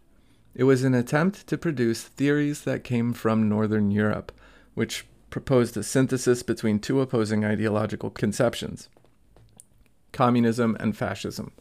It 0.55 0.65
was 0.65 0.85
an 0.85 0.95
attempt 0.95 1.47
to 1.47 1.57
produce 1.57 2.03
theories 2.03 2.65
that 2.65 2.85
came 2.85 3.13
from 3.13 3.49
Northern 3.49 3.91
Europe, 3.91 4.33
which 4.75 5.07
proposed 5.31 5.77
a 5.77 5.83
synthesis 5.83 6.43
between 6.43 6.79
two 6.79 7.01
opposing 7.01 7.45
ideological 7.45 8.11
conceptions 8.11 8.89
communism 10.13 10.77
and 10.79 10.95
fascism, 10.95 11.53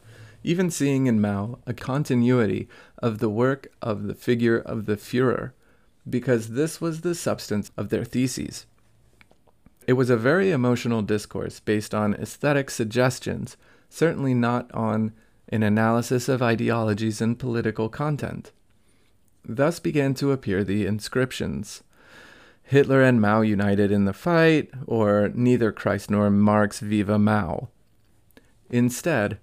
even 0.44 0.70
seeing 0.70 1.06
in 1.06 1.18
Mao 1.18 1.58
a 1.66 1.72
continuity 1.72 2.68
of 2.98 3.18
the 3.18 3.30
work 3.30 3.68
of 3.80 4.02
the 4.02 4.14
figure 4.14 4.58
of 4.58 4.84
the 4.84 4.96
Fuhrer, 4.96 5.52
because 6.08 6.50
this 6.50 6.78
was 6.78 7.00
the 7.00 7.14
substance 7.14 7.70
of 7.78 7.88
their 7.88 8.04
theses. 8.04 8.66
It 9.86 9.94
was 9.94 10.10
a 10.10 10.18
very 10.18 10.50
emotional 10.50 11.00
discourse 11.00 11.60
based 11.60 11.94
on 11.94 12.12
aesthetic 12.14 12.70
suggestions, 12.70 13.56
certainly 13.88 14.34
not 14.34 14.70
on 14.72 15.12
an 15.48 15.62
analysis 15.62 16.28
of 16.28 16.42
ideologies 16.42 17.22
and 17.22 17.38
political 17.38 17.88
content. 17.88 18.52
Thus 19.44 19.80
began 19.80 20.14
to 20.14 20.30
appear 20.30 20.62
the 20.62 20.86
inscriptions 20.86 21.82
Hitler 22.62 23.02
and 23.02 23.20
Mao 23.20 23.40
united 23.42 23.90
in 23.90 24.04
the 24.04 24.12
fight, 24.12 24.70
or 24.86 25.30
neither 25.34 25.72
Christ 25.72 26.10
nor 26.10 26.30
Marx 26.30 26.80
viva 26.80 27.18
Mao. 27.18 27.68
Instead, 28.70 29.38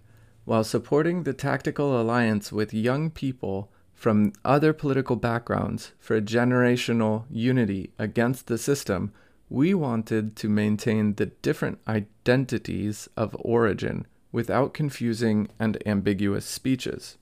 while 0.45 0.63
supporting 0.63 1.23
the 1.23 1.33
tactical 1.33 1.99
alliance 2.01 2.51
with 2.51 2.73
young 2.73 3.11
people 3.11 3.71
from 3.93 4.33
other 4.43 4.73
political 4.73 5.15
backgrounds 5.15 5.91
for 5.99 6.15
a 6.15 6.21
generational 6.21 7.25
unity 7.29 7.91
against 7.99 8.47
the 8.47 8.57
system, 8.57 9.11
we 9.49 9.73
wanted 9.73 10.35
to 10.37 10.49
maintain 10.49 11.15
the 11.15 11.27
different 11.27 11.79
identities 11.87 13.09
of 13.17 13.35
origin 13.39 14.07
without 14.31 14.73
confusing 14.73 15.49
and 15.59 15.77
ambiguous 15.85 16.45
speeches. 16.45 17.17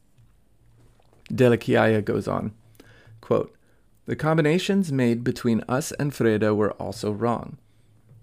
Delle 1.33 1.57
Chiaie 1.57 2.05
goes 2.05 2.27
on, 2.27 2.53
quote, 3.21 3.55
the 4.05 4.15
combinations 4.15 4.91
made 4.91 5.23
between 5.23 5.63
us 5.67 5.91
and 5.93 6.13
Freda 6.13 6.55
were 6.55 6.71
also 6.73 7.11
wrong. 7.11 7.57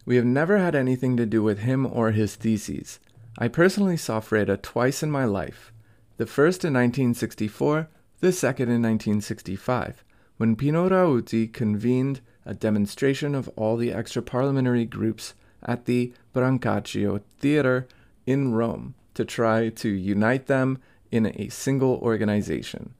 We 0.06 0.16
have 0.16 0.24
never 0.24 0.58
had 0.58 0.74
anything 0.74 1.16
to 1.18 1.26
do 1.26 1.42
with 1.42 1.58
him 1.58 1.86
or 1.86 2.10
his 2.10 2.36
theses. 2.36 3.00
I 3.38 3.48
personally 3.48 3.96
saw 3.96 4.20
Freda 4.20 4.62
twice 4.62 5.02
in 5.02 5.10
my 5.10 5.24
life, 5.24 5.72
the 6.16 6.26
first 6.26 6.64
in 6.64 6.72
1964, 6.72 7.88
the 8.20 8.32
second 8.32 8.68
in 8.68 8.80
1965, 8.82 10.04
when 10.36 10.56
Pino 10.56 10.88
Rauti 10.88 11.52
convened 11.52 12.20
a 12.46 12.54
demonstration 12.54 13.34
of 13.34 13.48
all 13.56 13.76
the 13.76 13.92
extra 13.92 14.22
parliamentary 14.22 14.84
groups 14.84 15.34
at 15.62 15.84
the 15.84 16.12
Brancaccio 16.34 17.20
Theater 17.38 17.86
in 18.26 18.52
Rome 18.52 18.94
to 19.14 19.24
try 19.24 19.68
to 19.68 19.88
unite 19.88 20.46
them 20.46 20.78
in 21.10 21.26
a 21.26 21.48
single 21.48 21.96
organization. 21.96 22.94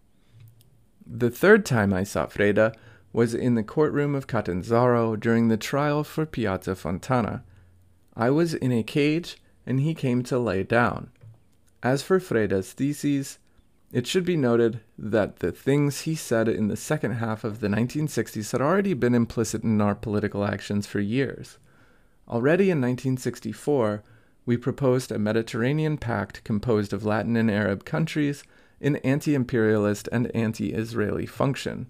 The 1.07 1.30
third 1.30 1.66
time 1.66 1.92
I 1.92 2.02
saw 2.02 2.26
Freda 2.26 2.74
was 3.12 3.34
in 3.34 3.55
the 3.55 3.62
courtroom 3.62 4.14
of 4.14 4.26
Catanzaro 4.26 5.16
during 5.16 5.48
the 5.48 5.57
trial 5.57 6.02
for 6.02 6.26
Piazza 6.26 6.74
Fontana. 6.74 7.44
I 8.16 8.30
was 8.30 8.55
in 8.55 8.72
a 8.72 8.82
cage 8.82 9.36
and 9.66 9.80
he 9.80 9.94
came 9.94 10.22
to 10.24 10.38
lay 10.38 10.62
down. 10.62 11.11
As 11.82 12.02
for 12.02 12.18
Freda's 12.18 12.72
theses, 12.72 13.38
it 13.92 14.07
should 14.07 14.24
be 14.24 14.36
noted 14.36 14.80
that 14.98 15.40
the 15.40 15.52
things 15.52 16.00
he 16.00 16.14
said 16.14 16.48
in 16.48 16.68
the 16.68 16.76
second 16.76 17.12
half 17.12 17.44
of 17.44 17.61
the 17.61 17.68
1960s 17.68 18.50
had 18.52 18.61
already 18.61 18.94
been 18.94 19.14
implicit 19.14 19.62
in 19.62 19.80
our 19.80 19.94
political 19.94 20.44
actions 20.44 20.86
for 20.86 21.00
years. 21.00 21.59
Already 22.26 22.70
in 22.70 22.80
1964, 22.80 24.02
we 24.46 24.57
proposed 24.57 25.12
a 25.12 25.18
Mediterranean 25.18 25.98
pact 25.98 26.42
composed 26.44 26.92
of 26.92 27.05
Latin 27.05 27.36
and 27.36 27.50
Arab 27.50 27.84
countries 27.84 28.42
in 28.81 28.97
anti 28.97 29.35
imperialist 29.35 30.09
and 30.12 30.35
anti 30.35 30.72
Israeli 30.72 31.27
function. 31.27 31.87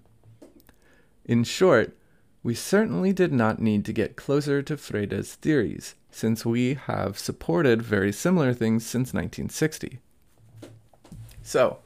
In 1.25 1.43
short, 1.43 1.97
we 2.43 2.53
certainly 2.53 3.11
did 3.11 3.33
not 3.33 3.59
need 3.59 3.83
to 3.85 3.93
get 3.93 4.15
closer 4.15 4.61
to 4.61 4.77
Freda's 4.77 5.33
theories, 5.33 5.95
since 6.11 6.45
we 6.45 6.75
have 6.75 7.17
supported 7.17 7.81
very 7.81 8.11
similar 8.11 8.53
things 8.53 8.85
since 8.85 9.13
1960. 9.13 9.99
So, 11.41 11.79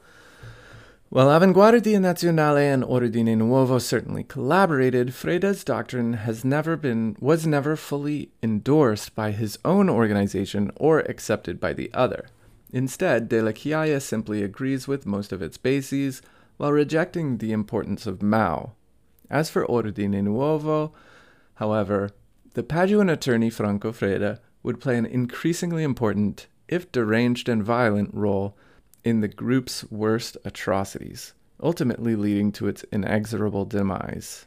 while 1.08 1.28
Avanguardia 1.28 1.98
Nazionale 1.98 2.72
and 2.72 2.84
Ordine 2.84 3.36
Nuovo 3.36 3.80
certainly 3.80 4.22
collaborated, 4.22 5.08
Freda's 5.08 5.64
doctrine 5.64 6.12
has 6.12 6.44
never 6.44 6.76
been 6.76 7.16
was 7.18 7.46
never 7.46 7.74
fully 7.74 8.30
endorsed 8.42 9.16
by 9.16 9.32
his 9.32 9.58
own 9.64 9.88
organization 9.88 10.70
or 10.76 11.00
accepted 11.00 11.58
by 11.58 11.72
the 11.72 11.90
other. 11.92 12.26
Instead, 12.72 13.28
Delle 13.28 13.52
Chiaie 13.52 14.00
simply 14.00 14.42
agrees 14.42 14.86
with 14.86 15.06
most 15.06 15.32
of 15.32 15.42
its 15.42 15.56
bases 15.56 16.22
while 16.56 16.72
rejecting 16.72 17.38
the 17.38 17.52
importance 17.52 18.06
of 18.06 18.22
Mao. 18.22 18.72
As 19.28 19.50
for 19.50 19.66
Ordine 19.66 20.22
Nuovo, 20.22 20.92
however, 21.54 22.10
the 22.54 22.62
Paduan 22.62 23.10
attorney 23.10 23.50
Franco 23.50 23.92
Freda 23.92 24.40
would 24.62 24.80
play 24.80 24.98
an 24.98 25.06
increasingly 25.06 25.82
important, 25.82 26.46
if 26.68 26.90
deranged 26.92 27.48
and 27.48 27.62
violent, 27.62 28.10
role 28.12 28.56
in 29.04 29.20
the 29.20 29.28
group's 29.28 29.90
worst 29.90 30.36
atrocities, 30.44 31.32
ultimately 31.62 32.14
leading 32.14 32.52
to 32.52 32.68
its 32.68 32.84
inexorable 32.92 33.64
demise. 33.64 34.46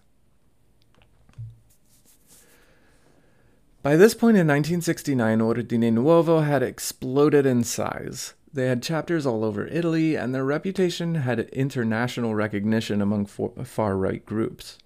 By 3.84 3.97
this 3.97 4.13
point 4.13 4.38
in 4.38 4.47
1969, 4.47 5.39
Ordine 5.39 5.91
Nuovo 5.91 6.45
had 6.45 6.63
exploded 6.63 7.45
in 7.45 7.65
size. 7.65 8.34
They 8.53 8.67
had 8.67 8.81
chapters 8.81 9.25
all 9.25 9.43
over 9.43 9.67
Italy, 9.67 10.15
and 10.15 10.34
their 10.34 10.45
reputation 10.45 11.15
had 11.15 11.49
international 11.49 12.34
recognition 12.34 13.01
among 13.01 13.25
far 13.25 13.97
right 13.97 14.25
groups. 14.25 14.77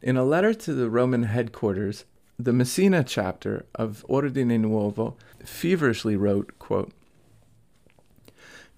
In 0.00 0.16
a 0.16 0.24
letter 0.24 0.54
to 0.54 0.72
the 0.72 0.88
Roman 0.88 1.24
headquarters, 1.24 2.06
the 2.38 2.54
Messina 2.54 3.04
chapter 3.04 3.66
of 3.74 4.06
Ordine 4.08 4.58
Nuovo 4.58 5.16
feverishly 5.44 6.16
wrote, 6.16 6.58
quote, 6.58 6.92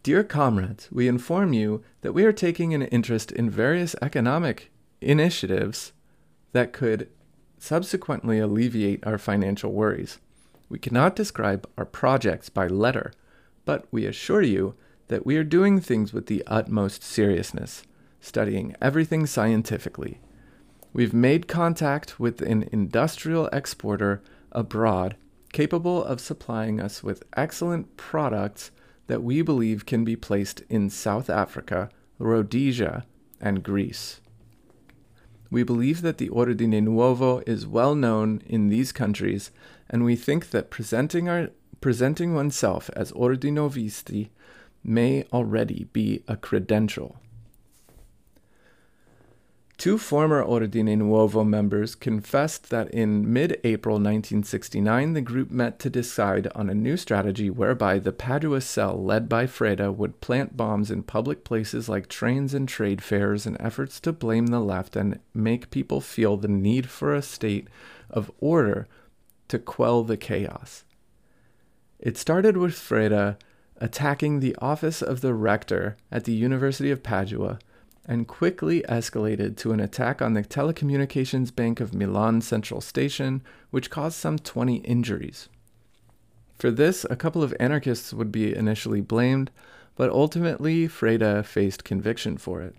Dear 0.03 0.25
comrades, 0.25 0.89
we 0.91 1.07
inform 1.07 1.53
you 1.53 1.85
that 2.01 2.15
we 2.15 2.25
are 2.25 2.33
taking 2.33 2.75
an 2.75 2.83
interest 2.83 3.31
in 3.31 3.49
various 3.49 3.95
economic 4.03 4.73
initiatives 5.01 5.93
that 6.51 6.73
could 6.73 7.09
subsequently 7.63 8.41
alleviate 8.41 9.07
our 9.07 9.17
financial 9.17 9.71
worries. 9.71 10.19
We 10.69 10.81
cannot 10.81 11.15
describe 11.15 11.69
our 11.79 11.85
projects 11.85 12.49
by 12.49 12.67
letter, 12.67 13.13
but 13.65 13.87
we 13.93 14.05
assure 14.05 14.43
you 14.43 14.75
that 15.07 15.25
we 15.25 15.37
are 15.37 15.45
doing 15.45 15.81
things 15.81 16.13
with 16.13 16.27
the 16.27 16.43
utmost 16.49 17.05
seriousness, 17.05 17.85
studying 18.21 18.75
everything 18.83 19.27
scientifically. 19.27 20.19
We've 20.93 21.15
made 21.15 21.47
contact 21.47 22.19
with 22.19 22.43
an 22.43 22.69
industrial 22.73 23.47
exporter 23.53 24.23
abroad 24.51 25.15
capable 25.53 26.03
of 26.03 26.21
supplying 26.21 26.81
us 26.81 27.05
with 27.05 27.23
excellent 27.37 27.97
products 27.97 28.73
that 29.07 29.23
we 29.23 29.41
believe 29.41 29.87
can 29.87 30.03
be 30.03 30.17
placed 30.17 30.63
in 30.69 30.91
South 30.91 31.31
Africa, 31.31 31.91
Rhodesia, 32.19 33.05
and 33.41 33.63
Greece. 33.63 34.22
We 35.53 35.65
believe 35.65 36.01
that 36.01 36.17
the 36.17 36.31
Ordine 36.31 36.83
Nuovo 36.83 37.47
is 37.47 37.67
well 37.67 37.95
known 37.95 38.41
in 38.47 38.71
these 38.71 38.91
countries, 38.91 39.51
and 39.91 40.03
we 40.03 40.17
think 40.17 40.49
that 40.49 40.71
presenting, 40.71 41.29
our, 41.29 41.51
presenting 41.83 42.35
oneself 42.35 42.89
as 42.97 43.13
Ordinovisti 43.13 44.31
may 44.83 45.27
already 45.31 45.89
be 45.93 46.23
a 46.27 46.39
credential. 46.39 47.21
Two 49.83 49.99
former 49.99 50.45
Ordine 50.45 50.97
Nuovo 50.97 51.45
members 51.45 51.97
confessed 51.97 52.71
that 52.71 52.89
in 52.91 53.33
mid 53.33 53.59
April 53.65 53.95
1969 53.95 55.15
the 55.15 55.21
group 55.21 55.51
met 55.51 55.81
to 55.81 55.91
decide 55.91 56.47
on 56.55 56.71
a 56.71 56.75
new 56.75 56.97
strategy 56.97 57.51
whereby 57.51 57.99
the 57.99 58.13
Padua 58.13 58.61
cell 58.61 59.03
led 59.03 59.29
by 59.29 59.45
Freda 59.45 59.93
would 59.93 60.21
plant 60.21 60.57
bombs 60.57 60.89
in 60.89 61.03
public 61.03 61.43
places 61.43 61.89
like 61.89 62.07
trains 62.07 62.55
and 62.55 62.69
trade 62.69 63.03
fairs 63.03 63.45
in 63.45 63.61
efforts 63.61 63.99
to 63.99 64.13
blame 64.13 64.47
the 64.47 64.61
left 64.61 64.95
and 64.95 65.19
make 65.35 65.73
people 65.73 66.01
feel 66.01 66.37
the 66.37 66.47
need 66.47 66.89
for 66.89 67.13
a 67.13 67.21
state 67.21 67.67
of 68.09 68.31
order 68.39 68.87
to 69.49 69.59
quell 69.59 70.05
the 70.05 70.17
chaos. 70.17 70.85
It 71.99 72.17
started 72.17 72.57
with 72.57 72.75
Freda 72.75 73.37
attacking 73.79 74.39
the 74.39 74.55
office 74.61 75.03
of 75.03 75.23
the 75.23 75.35
rector 75.35 75.97
at 76.13 76.23
the 76.23 76.35
University 76.35 76.93
of 76.93 77.03
Padua 77.03 77.59
and 78.07 78.27
quickly 78.27 78.83
escalated 78.89 79.57
to 79.57 79.73
an 79.73 79.81
attack 79.81 80.21
on 80.21 80.35
the 80.35 80.43
telecommunications 80.43 81.55
bank 81.55 81.81
of 81.81 81.95
Milan 81.95 82.41
Central 82.41 82.81
Station, 82.81 83.43
which 83.71 83.91
caused 83.91 84.17
some 84.17 84.39
20 84.39 84.77
injuries. 84.79 85.49
For 86.59 86.71
this, 86.71 87.07
a 87.09 87.17
couple 87.17 87.43
of 87.43 87.55
anarchists 87.61 88.13
would 88.13 88.33
be 88.33 88.55
initially 88.55 89.01
blamed, 89.01 89.51
but 89.97 90.11
ultimately 90.11 90.89
Freda 90.89 91.45
faced 91.45 91.85
conviction 91.85 92.37
for 92.37 92.61
it. 92.61 92.75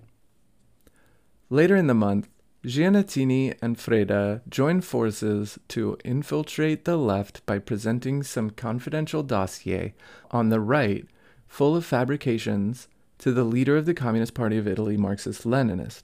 Later 1.49 1.75
in 1.75 1.87
the 1.87 1.93
month, 1.93 2.29
Giannettini 2.65 3.55
and 3.61 3.77
Freda 3.77 4.41
joined 4.49 4.85
forces 4.85 5.59
to 5.67 5.97
infiltrate 6.05 6.85
the 6.85 6.95
left 6.95 7.45
by 7.45 7.59
presenting 7.59 8.23
some 8.23 8.49
confidential 8.49 9.21
dossier 9.21 9.93
on 10.31 10.47
the 10.47 10.61
right 10.61 11.05
full 11.45 11.75
of 11.75 11.85
fabrications 11.85 12.87
to 13.23 13.31
the 13.31 13.45
leader 13.45 13.77
of 13.77 13.85
the 13.85 13.93
Communist 13.93 14.33
Party 14.33 14.57
of 14.57 14.67
Italy, 14.67 14.97
Marxist 14.97 15.45
Leninist. 15.45 16.03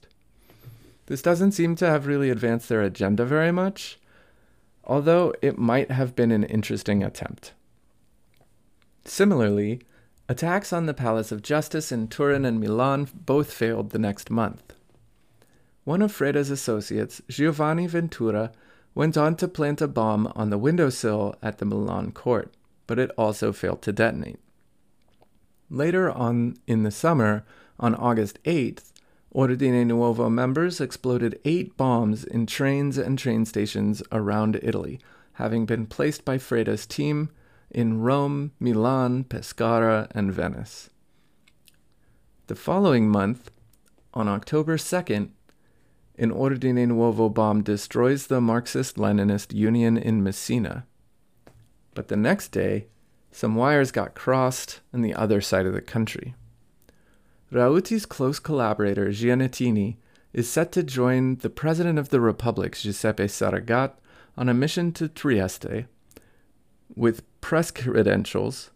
This 1.04 1.20
doesn't 1.20 1.52
seem 1.52 1.76
to 1.76 1.86
have 1.86 2.06
really 2.06 2.30
advanced 2.30 2.70
their 2.70 2.80
agenda 2.80 3.26
very 3.26 3.52
much, 3.52 3.98
although 4.84 5.34
it 5.42 5.58
might 5.58 5.90
have 5.90 6.16
been 6.16 6.30
an 6.30 6.44
interesting 6.44 7.04
attempt. 7.04 7.52
Similarly, 9.04 9.82
attacks 10.30 10.72
on 10.72 10.86
the 10.86 10.94
Palace 10.94 11.30
of 11.30 11.42
Justice 11.42 11.92
in 11.92 12.08
Turin 12.08 12.46
and 12.46 12.58
Milan 12.58 13.06
both 13.12 13.52
failed 13.52 13.90
the 13.90 13.98
next 13.98 14.30
month. 14.30 14.72
One 15.84 16.00
of 16.00 16.16
Freda's 16.16 16.50
associates, 16.50 17.20
Giovanni 17.28 17.86
Ventura, 17.86 18.50
went 18.94 19.18
on 19.18 19.36
to 19.36 19.46
plant 19.46 19.82
a 19.82 19.88
bomb 19.88 20.32
on 20.34 20.48
the 20.48 20.56
windowsill 20.56 21.34
at 21.42 21.58
the 21.58 21.66
Milan 21.66 22.12
court, 22.12 22.54
but 22.86 22.98
it 22.98 23.10
also 23.18 23.52
failed 23.52 23.82
to 23.82 23.92
detonate. 23.92 24.40
Later 25.70 26.10
on 26.10 26.56
in 26.66 26.82
the 26.82 26.90
summer, 26.90 27.44
on 27.78 27.94
August 27.94 28.42
8th, 28.42 28.90
Ordine 29.32 29.86
Nuovo 29.86 30.28
members 30.28 30.80
exploded 30.80 31.38
eight 31.44 31.76
bombs 31.76 32.24
in 32.24 32.44
trains 32.46 32.98
and 32.98 33.16
train 33.16 33.44
stations 33.44 34.02
around 34.10 34.58
Italy, 34.62 34.98
having 35.34 35.66
been 35.66 35.86
placed 35.86 36.24
by 36.24 36.36
Freda's 36.36 36.86
team 36.86 37.30
in 37.70 38.00
Rome, 38.00 38.50
Milan, 38.58 39.22
Pescara, 39.22 40.08
and 40.10 40.32
Venice. 40.32 40.90
The 42.48 42.56
following 42.56 43.08
month, 43.08 43.52
on 44.12 44.26
October 44.26 44.76
2nd, 44.76 45.30
an 46.18 46.32
Ordine 46.32 46.88
Nuovo 46.88 47.32
bomb 47.32 47.62
destroys 47.62 48.26
the 48.26 48.40
Marxist 48.40 48.96
Leninist 48.96 49.54
Union 49.54 49.96
in 49.96 50.24
Messina. 50.24 50.84
But 51.94 52.08
the 52.08 52.16
next 52.16 52.48
day, 52.48 52.88
some 53.30 53.54
wires 53.54 53.92
got 53.92 54.14
crossed 54.14 54.80
on 54.92 55.02
the 55.02 55.14
other 55.14 55.40
side 55.40 55.66
of 55.66 55.72
the 55.72 55.80
country. 55.80 56.34
Rauti's 57.52 58.06
close 58.06 58.38
collaborator, 58.38 59.08
Giannettini, 59.08 59.96
is 60.32 60.48
set 60.48 60.70
to 60.72 60.82
join 60.82 61.36
the 61.36 61.50
President 61.50 61.98
of 61.98 62.10
the 62.10 62.20
Republic, 62.20 62.76
Giuseppe 62.76 63.24
Saragat, 63.24 63.92
on 64.36 64.48
a 64.48 64.54
mission 64.54 64.92
to 64.92 65.08
Trieste 65.08 65.86
with 66.94 67.22
press 67.40 67.70
credentials 67.70 68.70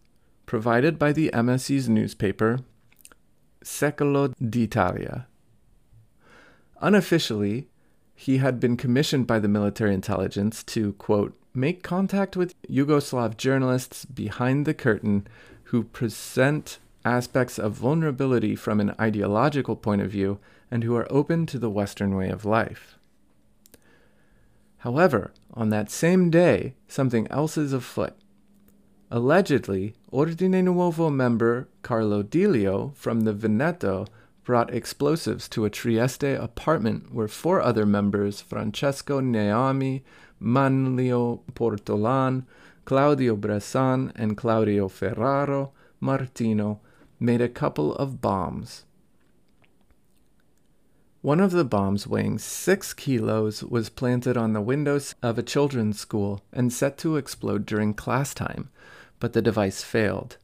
provided 0.46 0.98
by 0.98 1.12
the 1.12 1.30
MSI's 1.32 1.88
newspaper, 1.88 2.58
Secolo 3.62 4.32
d'Italia. 4.38 5.26
Unofficially, 6.80 7.68
he 8.14 8.38
had 8.38 8.60
been 8.60 8.76
commissioned 8.76 9.26
by 9.26 9.38
the 9.38 9.48
military 9.48 9.94
intelligence 9.94 10.62
to, 10.64 10.92
quote, 10.94 11.36
make 11.54 11.82
contact 11.82 12.36
with 12.36 12.60
Yugoslav 12.62 13.36
journalists 13.36 14.04
behind 14.04 14.66
the 14.66 14.74
curtain 14.74 15.26
who 15.64 15.84
present 15.84 16.78
aspects 17.04 17.58
of 17.58 17.72
vulnerability 17.72 18.56
from 18.56 18.80
an 18.80 18.94
ideological 19.00 19.76
point 19.76 20.02
of 20.02 20.10
view 20.10 20.38
and 20.70 20.82
who 20.82 20.96
are 20.96 21.06
open 21.10 21.46
to 21.46 21.58
the 21.58 21.70
Western 21.70 22.16
way 22.16 22.28
of 22.28 22.44
life. 22.44 22.98
However, 24.78 25.32
on 25.52 25.70
that 25.70 25.90
same 25.90 26.30
day, 26.30 26.74
something 26.88 27.26
else 27.28 27.56
is 27.56 27.72
afoot. 27.72 28.14
Allegedly, 29.10 29.94
Ordine 30.12 30.64
Nuovo 30.64 31.12
member 31.12 31.68
Carlo 31.82 32.22
Digilio 32.22 32.94
from 32.96 33.20
the 33.20 33.32
Veneto 33.32 34.06
brought 34.42 34.74
explosives 34.74 35.48
to 35.48 35.64
a 35.64 35.70
Trieste 35.70 36.24
apartment 36.24 37.14
where 37.14 37.28
four 37.28 37.62
other 37.62 37.86
members, 37.86 38.40
Francesco 38.40 39.20
Neami, 39.20 40.02
Manlio 40.44 41.40
Portolan, 41.54 42.44
Claudio 42.84 43.34
Bressan, 43.36 44.12
and 44.14 44.36
Claudio 44.36 44.88
Ferraro 44.88 45.72
Martino 46.00 46.80
made 47.18 47.40
a 47.40 47.48
couple 47.48 47.94
of 47.96 48.20
bombs. 48.20 48.84
One 51.22 51.40
of 51.40 51.52
the 51.52 51.64
bombs, 51.64 52.06
weighing 52.06 52.38
six 52.38 52.92
kilos, 52.92 53.64
was 53.64 53.88
planted 53.88 54.36
on 54.36 54.52
the 54.52 54.60
windows 54.60 55.14
of 55.22 55.38
a 55.38 55.42
children's 55.42 55.98
school 55.98 56.42
and 56.52 56.70
set 56.70 56.98
to 56.98 57.16
explode 57.16 57.64
during 57.64 57.94
class 57.94 58.34
time, 58.34 58.68
but 59.20 59.32
the 59.32 59.40
device 59.40 59.82
failed. 59.82 60.36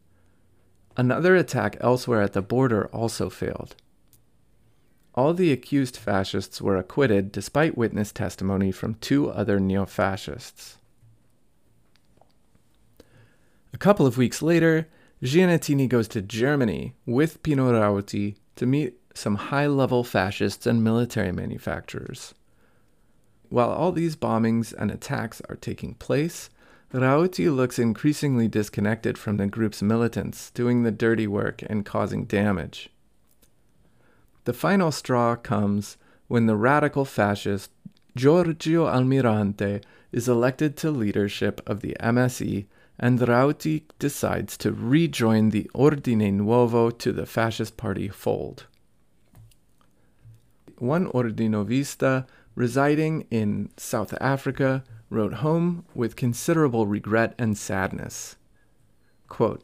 Another 0.97 1.37
attack 1.37 1.77
elsewhere 1.81 2.23
at 2.23 2.33
the 2.33 2.41
border 2.41 2.87
also 2.87 3.29
failed. 3.29 3.77
All 5.15 5.35
the 5.35 5.53
accused 5.53 5.97
fascists 5.97 6.63
were 6.63 6.77
acquitted 6.77 7.33
despite 7.33 7.77
witness 7.77 8.13
testimony 8.13 8.71
from 8.71 8.95
two 8.95 9.31
other 9.31 9.59
neo 9.59 9.87
fascists. 9.87 10.79
A 13.73 13.79
couple 13.79 14.07
of 14.07 14.17
weeks 14.17 14.43
later, 14.43 14.89
Giannettini 15.23 15.89
goes 15.89 16.09
to 16.09 16.23
Germany 16.23 16.95
with 17.07 17.43
Pino 17.43 17.73
Rauti 17.73 18.37
to 18.57 18.67
meet 18.67 18.95
some 19.15 19.35
high 19.37 19.67
level 19.67 20.05
fascists 20.05 20.67
and 20.67 20.83
military 20.83 21.33
manufacturers. 21.33 22.35
While 23.49 23.71
all 23.71 23.93
these 23.93 24.17
bombings 24.17 24.73
and 24.73 24.91
attacks 24.91 25.43
are 25.49 25.57
taking 25.57 25.95
place, 25.95 26.51
Rauti 26.93 27.55
looks 27.55 27.79
increasingly 27.79 28.49
disconnected 28.49 29.19
from 29.19 29.37
the 29.37 29.47
group's 29.47 29.83
militants, 29.83 30.51
doing 30.51 30.83
the 30.83 30.91
dirty 30.91 31.27
work 31.27 31.63
and 31.69 31.85
causing 31.85 32.25
damage. 32.25 32.91
The 34.51 34.55
final 34.55 34.91
straw 34.91 35.37
comes 35.37 35.97
when 36.27 36.47
the 36.47 36.57
radical 36.57 37.05
fascist 37.05 37.71
Giorgio 38.17 38.87
Almirante 38.87 39.81
is 40.11 40.29
elected 40.29 40.77
to 40.79 40.91
leadership 40.91 41.61
of 41.69 41.83
the 41.83 41.97
MSI 42.01 42.67
and 42.99 43.21
Rauti 43.21 43.85
decides 44.01 44.57
to 44.57 44.73
rejoin 44.73 45.51
the 45.51 45.71
Ordine 45.73 46.33
Nuovo 46.41 46.91
to 46.99 47.13
the 47.13 47.27
fascist 47.27 47.77
party 47.77 48.09
fold. 48.09 48.67
One 50.79 51.07
Ordinovista 51.13 52.27
residing 52.57 53.29
in 53.31 53.71
South 53.77 54.13
Africa 54.21 54.83
wrote 55.11 55.35
home 55.35 55.85
with 55.95 56.17
considerable 56.17 56.89
regret 56.89 57.37
and 57.39 57.57
sadness. 57.57 58.35
Quote, 59.29 59.63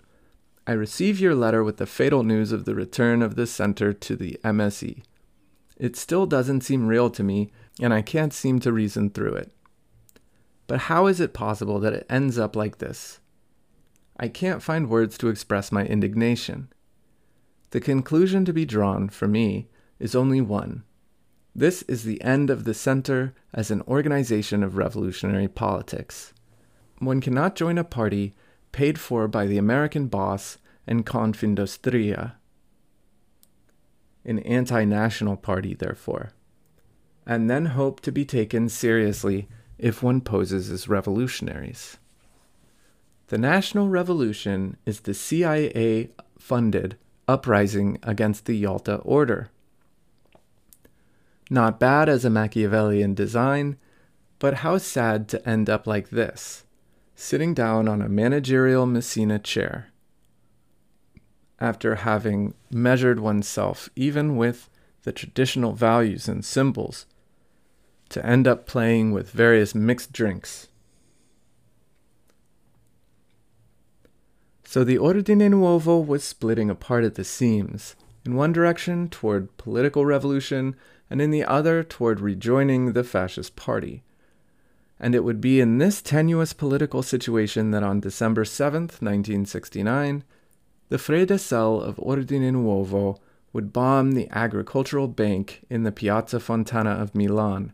I 0.67 0.73
receive 0.73 1.21
your 1.21 1.35
letter 1.35 1.63
with 1.63 1.77
the 1.77 1.87
fatal 1.87 2.25
news 2.25 2.51
of 2.51 2.65
the 2.65 2.75
return 2.75 3.23
of 3.23 3.37
the 3.37 3.47
center 3.47 3.93
to 3.93 4.17
the 4.17 4.39
MSI. 4.43 5.03
It 5.77 5.95
still 5.95 6.27
doesn't 6.27 6.63
seem 6.63 6.89
real 6.89 7.09
to 7.11 7.23
me, 7.23 7.53
and 7.81 7.95
I 7.95 8.03
can't 8.03 8.33
seem 8.33 8.59
to 8.61 8.73
reason 8.73 9.11
through 9.11 9.35
it. 9.35 9.53
But 10.67 10.83
how 10.83 11.07
is 11.07 11.21
it 11.21 11.33
possible 11.33 11.79
that 11.81 11.93
it 11.93 12.07
ends 12.11 12.39
up 12.39 12.57
like 12.57 12.79
this? 12.79 13.21
I 14.17 14.29
can't 14.29 14.63
find 14.63 14.89
words 14.89 15.17
to 15.19 15.29
express 15.29 15.71
my 15.71 15.85
indignation. 15.85 16.69
The 17.71 17.81
conclusion 17.81 18.45
to 18.47 18.53
be 18.53 18.65
drawn, 18.65 19.09
for 19.09 19.29
me, 19.29 19.69
is 20.01 20.17
only 20.17 20.41
one. 20.41 20.83
This 21.55 21.83
is 21.83 22.03
the 22.03 22.21
end 22.23 22.51
of 22.51 22.65
the 22.65 22.75
Center 22.75 23.35
as 23.55 23.71
an 23.71 23.83
organization 23.83 24.63
of 24.63 24.77
revolutionary 24.77 25.49
politics. 25.49 26.33
One 26.99 27.21
cannot 27.21 27.55
join 27.55 27.79
a 27.79 27.85
party 27.85 28.35
paid 28.73 28.99
for 28.99 29.29
by 29.29 29.47
the 29.47 29.59
American 29.59 30.07
boss 30.07 30.59
and 30.87 31.07
Confindustria. 31.07 32.33
An 34.25 34.41
anti 34.41 34.85
national 34.85 35.37
party, 35.37 35.75
therefore, 35.75 36.31
and 37.27 37.49
then 37.49 37.67
hope 37.67 38.01
to 38.01 38.13
be 38.13 38.25
taken 38.25 38.69
seriously 38.69 39.49
if 39.79 40.03
one 40.03 40.21
poses 40.21 40.71
as 40.71 40.89
revolutionaries. 40.89 41.99
The 43.29 43.39
National 43.39 43.89
Revolution 43.89 44.77
is 44.87 45.01
the 45.01 45.15
CIA 45.15 46.11
funded 46.39 46.97
uprising 47.27 47.99
against 48.03 48.45
the 48.45 48.57
Yalta 48.57 48.97
Order. 48.99 49.51
Not 51.51 51.81
bad 51.81 52.09
as 52.09 52.25
a 52.25 52.31
Machiavellian 52.31 53.15
design, 53.15 53.79
but 54.39 54.55
how 54.55 54.79
sad 54.79 55.29
to 55.29 55.49
end 55.49 55.69
up 55.69 55.87
like 55.87 56.11
this 56.11 56.66
sitting 57.17 57.55
down 57.55 57.89
on 57.89 58.03
a 58.03 58.09
managerial 58.09 58.87
Messina 58.87 59.39
chair. 59.39 59.89
After 61.59 61.97
having 61.97 62.55
measured 62.71 63.19
oneself 63.19 63.89
even 63.97 64.37
with 64.37 64.69
the 65.03 65.13
traditional 65.13 65.73
values 65.73 66.29
and 66.29 66.45
symbols, 66.45 67.07
to 68.11 68.25
end 68.25 68.47
up 68.47 68.67
playing 68.67 69.13
with 69.13 69.31
various 69.31 69.75
mixed 69.75 70.13
drinks. 70.13 70.69
So 74.65 74.85
the 74.85 74.99
Ordine 74.99 75.51
Nuovo 75.51 76.05
was 76.05 76.23
splitting 76.23 76.69
apart 76.69 77.05
at 77.05 77.15
the 77.15 77.25
seams, 77.25 77.97
in 78.25 78.35
one 78.35 78.53
direction 78.53 79.09
toward 79.09 79.57
political 79.57 80.05
revolution, 80.05 80.77
and 81.09 81.23
in 81.23 81.31
the 81.31 81.45
other 81.45 81.83
toward 81.83 82.21
rejoining 82.21 82.93
the 82.93 83.05
fascist 83.05 83.57
party. 83.57 84.03
And 84.99 85.15
it 85.15 85.25
would 85.25 85.41
be 85.41 85.61
in 85.61 85.79
this 85.79 86.01
tenuous 86.01 86.53
political 86.53 87.03
situation 87.03 87.71
that 87.71 87.83
on 87.83 88.01
December 88.01 88.45
7th, 88.45 89.03
1969, 89.03 90.25
the 90.89 90.97
Freda 90.97 91.39
cell 91.39 91.81
of 91.81 91.97
Ordine 91.97 92.53
Nuovo 92.53 93.19
would 93.53 93.73
bomb 93.73 94.13
the 94.13 94.29
agricultural 94.31 95.09
bank 95.09 95.63
in 95.69 95.83
the 95.83 95.93
Piazza 95.93 96.41
Fontana 96.41 96.91
of 96.91 97.15
Milan, 97.15 97.73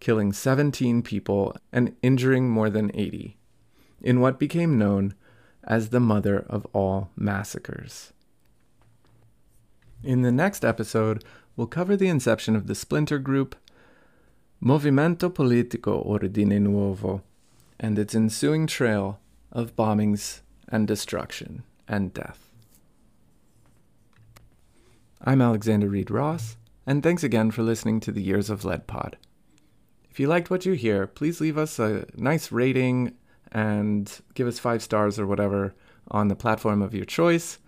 killing 0.00 0.32
17 0.32 1.02
people 1.02 1.56
and 1.72 1.94
injuring 2.02 2.48
more 2.48 2.70
than 2.70 2.90
80, 2.94 3.36
in 4.00 4.20
what 4.20 4.38
became 4.38 4.78
known 4.78 5.14
as 5.64 5.88
the 5.88 6.00
mother 6.00 6.46
of 6.48 6.66
all 6.72 7.10
massacres. 7.16 8.12
In 10.02 10.22
the 10.22 10.32
next 10.32 10.64
episode, 10.64 11.24
we'll 11.56 11.66
cover 11.66 11.96
the 11.96 12.08
inception 12.08 12.54
of 12.54 12.66
the 12.66 12.74
splinter 12.74 13.18
group 13.18 13.56
Movimento 14.62 15.32
Politico 15.32 16.02
Ordine 16.02 16.58
Nuovo 16.60 17.20
and 17.78 17.98
its 17.98 18.14
ensuing 18.14 18.66
trail 18.66 19.20
of 19.52 19.76
bombings 19.76 20.40
and 20.68 20.88
destruction 20.88 21.62
and 21.86 22.14
death. 22.14 22.50
I'm 25.22 25.42
Alexander 25.42 25.88
Reed 25.88 26.10
Ross, 26.10 26.56
and 26.86 27.02
thanks 27.02 27.22
again 27.22 27.50
for 27.50 27.62
listening 27.62 28.00
to 28.00 28.12
the 28.12 28.22
Years 28.22 28.48
of 28.48 28.64
Lead 28.64 28.86
pod. 28.86 29.18
If 30.10 30.18
you 30.18 30.26
liked 30.26 30.48
what 30.48 30.64
you 30.64 30.72
hear, 30.72 31.06
please 31.06 31.40
leave 31.40 31.58
us 31.58 31.78
a 31.78 32.06
nice 32.16 32.50
rating 32.50 33.14
and 33.52 34.10
give 34.32 34.46
us 34.46 34.58
five 34.58 34.82
stars 34.82 35.18
or 35.18 35.26
whatever 35.26 35.74
on 36.10 36.28
the 36.28 36.34
platform 36.34 36.80
of 36.80 36.94
your 36.94 37.04
choice. 37.04 37.58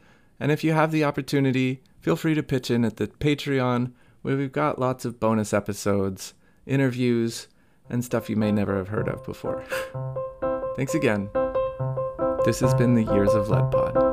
And 0.41 0.51
if 0.51 0.64
you 0.64 0.72
have 0.72 0.91
the 0.91 1.05
opportunity, 1.05 1.82
feel 2.01 2.16
free 2.16 2.34
to 2.34 2.43
pitch 2.43 2.70
in 2.70 2.84
at 2.84 2.97
the 2.97 3.09
Patreon, 3.09 3.93
where 4.22 4.36
we've 4.36 4.53
got 4.53 4.78
lots 4.78 5.05
of 5.05 5.20
bonus 5.20 5.53
episodes, 5.53 6.32
interviews, 6.69 7.49
and 7.91 8.05
stuff 8.05 8.29
you 8.29 8.37
may 8.37 8.53
never 8.53 8.77
have 8.77 8.89
heard 8.89 9.09
of 9.09 9.25
before. 9.25 9.64
Thanks 10.77 10.95
again. 10.95 11.31
This 12.45 12.61
has 12.61 12.75
been 12.75 12.95
the 12.95 13.12
Years 13.12 13.35
of 13.35 13.49
Lead 13.49 13.71
Pod. 13.71 14.08